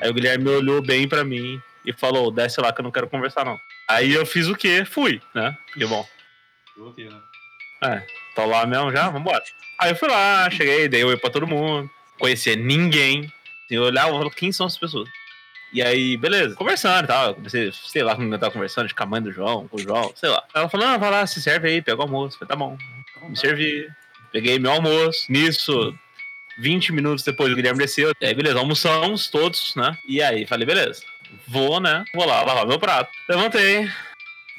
Aí 0.00 0.10
o 0.10 0.14
Guilherme 0.14 0.48
olhou 0.48 0.82
bem 0.82 1.08
pra 1.08 1.24
mim 1.24 1.60
e 1.84 1.92
falou: 1.92 2.30
desce 2.30 2.60
lá 2.60 2.72
que 2.72 2.80
eu 2.80 2.84
não 2.84 2.90
quero 2.90 3.08
conversar, 3.08 3.44
não. 3.44 3.58
Aí 3.88 4.12
eu 4.12 4.26
fiz 4.26 4.48
o 4.48 4.54
quê? 4.54 4.84
Fui, 4.84 5.20
né? 5.34 5.56
Porque, 5.66 5.86
bom, 5.86 6.06
é, 7.82 8.06
tô 8.34 8.44
lá 8.46 8.66
mesmo 8.66 8.90
já, 8.92 9.08
vambora. 9.08 9.42
Aí 9.78 9.90
eu 9.90 9.96
fui 9.96 10.08
lá, 10.08 10.48
cheguei, 10.50 10.88
dei 10.88 11.04
oi 11.04 11.16
pra 11.16 11.30
todo 11.30 11.46
mundo. 11.46 11.90
conhecia 12.18 12.56
ninguém. 12.56 13.32
Eu 13.70 13.82
olhava 13.82 14.08
e 14.08 14.12
falava, 14.12 14.30
quem 14.30 14.52
são 14.52 14.66
as 14.66 14.78
pessoas? 14.78 15.08
E 15.72 15.82
aí, 15.82 16.16
beleza, 16.16 16.54
conversando 16.54 17.04
e 17.04 17.08
tal. 17.08 17.28
Eu 17.28 17.34
comecei, 17.34 17.72
sei 17.72 18.02
lá, 18.02 18.14
com 18.14 18.22
quem 18.22 18.32
eu 18.32 18.38
tava 18.38 18.52
conversando, 18.52 18.94
com 18.94 19.02
a 19.02 19.06
mãe 19.06 19.20
do 19.20 19.32
João, 19.32 19.66
com 19.68 19.76
o 19.76 19.80
João, 19.80 20.12
sei 20.14 20.28
lá. 20.28 20.42
Ela 20.54 20.68
falou, 20.68 20.86
não, 20.86 20.98
vai 20.98 21.10
lá, 21.10 21.26
se 21.26 21.42
serve 21.42 21.68
aí, 21.68 21.82
pega 21.82 21.98
o 21.98 22.02
almoço. 22.02 22.36
Eu 22.36 22.46
falei, 22.46 22.48
tá 22.48 22.56
bom. 22.56 22.78
Me 23.28 23.36
servi. 23.36 23.88
Peguei 24.32 24.58
meu 24.58 24.70
almoço. 24.70 25.30
Nisso, 25.30 25.94
20 26.58 26.92
minutos 26.92 27.24
depois 27.24 27.52
o 27.52 27.56
Guilherme 27.56 27.78
desceu. 27.78 28.12
E 28.20 28.26
aí, 28.26 28.34
beleza, 28.34 28.58
almoçamos 28.58 29.28
todos, 29.28 29.74
né? 29.76 29.96
E 30.06 30.22
aí, 30.22 30.46
falei, 30.46 30.66
beleza. 30.66 31.02
Vou, 31.46 31.80
né? 31.80 32.04
Vou 32.14 32.26
lá 32.26 32.42
lavar 32.42 32.66
meu 32.66 32.78
prato. 32.78 33.10
Levantei, 33.28 33.88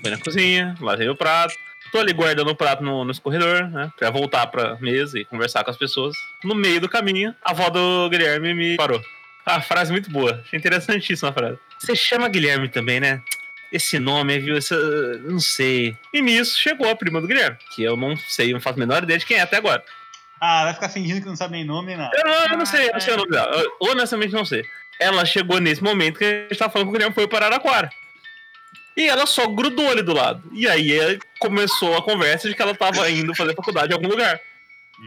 fui 0.01 0.11
na 0.11 0.17
cozinha, 0.17 0.75
lavei 0.79 1.09
o 1.09 1.15
prato. 1.15 1.55
Tô 1.91 1.99
ali 1.99 2.11
guardando 2.11 2.49
o 2.49 2.55
prato 2.55 2.83
no, 2.83 3.05
no 3.05 3.11
escorredor, 3.11 3.69
né? 3.69 3.91
Pra 3.97 4.09
voltar 4.09 4.47
pra 4.47 4.77
mesa 4.79 5.17
e 5.17 5.25
conversar 5.25 5.63
com 5.63 5.71
as 5.71 5.77
pessoas. 5.77 6.15
No 6.43 6.53
meio 6.53 6.81
do 6.81 6.89
caminho, 6.89 7.33
a 7.43 7.51
avó 7.51 7.69
do 7.69 8.09
Guilherme 8.09 8.53
me 8.53 8.75
parou. 8.75 9.01
Ah, 9.45 9.61
frase 9.61 9.91
muito 9.91 10.11
boa. 10.11 10.41
Achei 10.45 10.59
interessantíssima 10.59 11.29
a 11.29 11.33
frase. 11.33 11.57
Você 11.79 11.95
chama 11.95 12.27
Guilherme 12.27 12.67
também, 12.67 12.99
né? 12.99 13.21
Esse 13.71 13.99
nome, 13.99 14.37
viu? 14.39 14.57
Esse, 14.57 14.73
não 15.23 15.39
sei. 15.39 15.95
E 16.13 16.21
nisso 16.21 16.59
chegou 16.59 16.89
a 16.89 16.95
prima 16.95 17.21
do 17.21 17.27
Guilherme, 17.27 17.57
que 17.73 17.83
eu 17.83 17.95
não 17.95 18.17
sei, 18.17 18.51
não 18.51 18.59
faço 18.59 18.77
a 18.77 18.79
menor 18.79 19.03
ideia 19.03 19.19
de 19.19 19.25
quem 19.25 19.37
é 19.37 19.41
até 19.41 19.57
agora. 19.57 19.83
Ah, 20.39 20.65
vai 20.65 20.73
ficar 20.73 20.89
fingindo 20.89 21.21
que 21.21 21.27
não 21.27 21.35
sabe 21.35 21.53
nem 21.53 21.65
nome 21.65 21.87
nem 21.87 21.97
nada. 21.97 22.15
Eu 22.15 22.23
não, 22.25 22.45
eu 22.51 22.57
não 22.57 22.65
sei, 22.65 22.87
eu 22.87 22.93
não 22.93 22.99
sei 22.99 23.13
o 23.13 23.17
nome 23.17 23.31
dela. 23.31 23.51
Eu, 23.55 23.71
honestamente, 23.79 24.33
não 24.33 24.45
sei. 24.45 24.63
Ela 24.99 25.25
chegou 25.25 25.59
nesse 25.59 25.83
momento 25.83 26.17
que 26.17 26.25
a 26.25 26.47
gente 26.49 26.57
tava 26.57 26.71
falando 26.71 26.87
que 26.87 26.89
o 26.89 26.93
Guilherme 26.93 27.15
foi 27.15 27.27
para 27.27 27.47
Araraquara. 27.47 27.89
E 28.95 29.07
ela 29.07 29.27
só 29.27 29.47
grudou 29.47 29.89
ali 29.89 30.01
do 30.01 30.13
lado. 30.13 30.41
E 30.51 30.67
aí 30.67 30.99
eh, 30.99 31.19
começou 31.39 31.95
a 31.95 32.01
conversa 32.01 32.49
de 32.49 32.55
que 32.55 32.61
ela 32.61 32.73
tava 32.73 33.09
indo 33.11 33.35
fazer 33.35 33.55
faculdade 33.55 33.91
em 33.91 33.95
algum 33.95 34.07
lugar. 34.07 34.39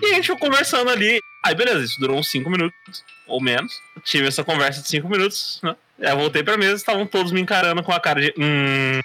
E 0.00 0.06
a 0.06 0.14
gente 0.14 0.28
foi 0.28 0.38
conversando 0.38 0.90
ali. 0.90 1.20
Aí, 1.44 1.54
beleza, 1.54 1.84
isso 1.84 1.98
durou 1.98 2.18
uns 2.18 2.30
5 2.30 2.48
minutos, 2.48 3.04
ou 3.26 3.42
menos. 3.42 3.72
Tive 4.04 4.28
essa 4.28 4.44
conversa 4.44 4.80
de 4.80 4.88
5 4.88 5.08
minutos, 5.08 5.60
né? 5.62 5.74
Aí 6.00 6.10
eu 6.10 6.16
voltei 6.16 6.42
pra 6.44 6.56
mesa, 6.56 6.74
estavam 6.74 7.04
todos 7.06 7.32
me 7.32 7.40
encarando 7.40 7.82
com 7.82 7.92
a 7.92 7.98
cara 7.98 8.20
de. 8.20 8.32
Hum. 8.38 9.00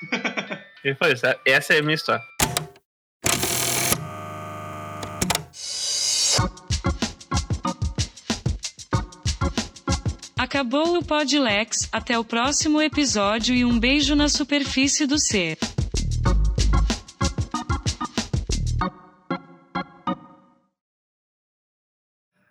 E 0.85 0.93
foi 0.93 1.13
isso. 1.13 1.25
Essa 1.43 1.73
é 1.73 1.79
a 1.79 1.81
minha 1.81 1.95
história. 1.95 2.23
Acabou 10.55 10.97
o 10.97 11.03
Podlex, 11.03 11.89
até 11.91 12.17
o 12.17 12.23
próximo 12.23 12.81
episódio 12.81 13.53
e 13.53 13.65
um 13.65 13.77
beijo 13.77 14.15
na 14.15 14.29
superfície 14.29 15.05
do 15.05 15.19
ser. 15.19 15.57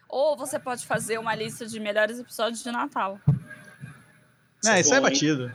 Ou 0.06 0.36
você 0.36 0.58
pode 0.58 0.84
fazer 0.84 1.16
uma 1.18 1.34
lista 1.34 1.64
de 1.64 1.80
melhores 1.80 2.18
episódios 2.18 2.62
de 2.62 2.70
Natal. 2.70 3.18
É, 4.66 4.80
isso 4.80 4.92
é 4.92 5.00
batido. 5.00 5.50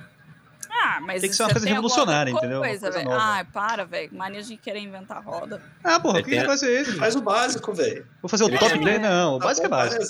Ah, 0.71 0.99
mas 1.01 1.21
Tem 1.21 1.29
que 1.29 1.35
ser 1.35 1.43
uma 1.43 1.51
coisa 1.51 1.67
revolucionária, 1.67 2.31
entendeu? 2.31 2.61
Coisa, 2.61 2.91
coisa. 2.91 3.09
Ai, 3.11 3.43
para, 3.45 3.85
velho. 3.85 4.11
Mania 4.11 4.41
de 4.41 4.57
querer 4.57 4.79
inventar 4.79 5.23
roda. 5.23 5.61
Ah, 5.83 5.99
porra, 5.99 6.23
que 6.23 6.31
tem- 6.31 6.39
negócio 6.39 6.67
é 6.67 6.81
esse? 6.81 6.93
Faz 6.93 7.15
o 7.15 7.21
básico, 7.21 7.71
velho. 7.75 8.07
Vou 8.23 8.27
fazer 8.27 8.45
o 8.45 8.47
Ele 8.47 8.57
top 8.57 8.73
tem- 8.73 8.83
10? 8.85 9.01
Não, 9.03 9.35
o 9.35 9.39
Tá 9.39 9.45
básico 9.45 9.67
é 9.67 9.69
básico. 9.69 10.03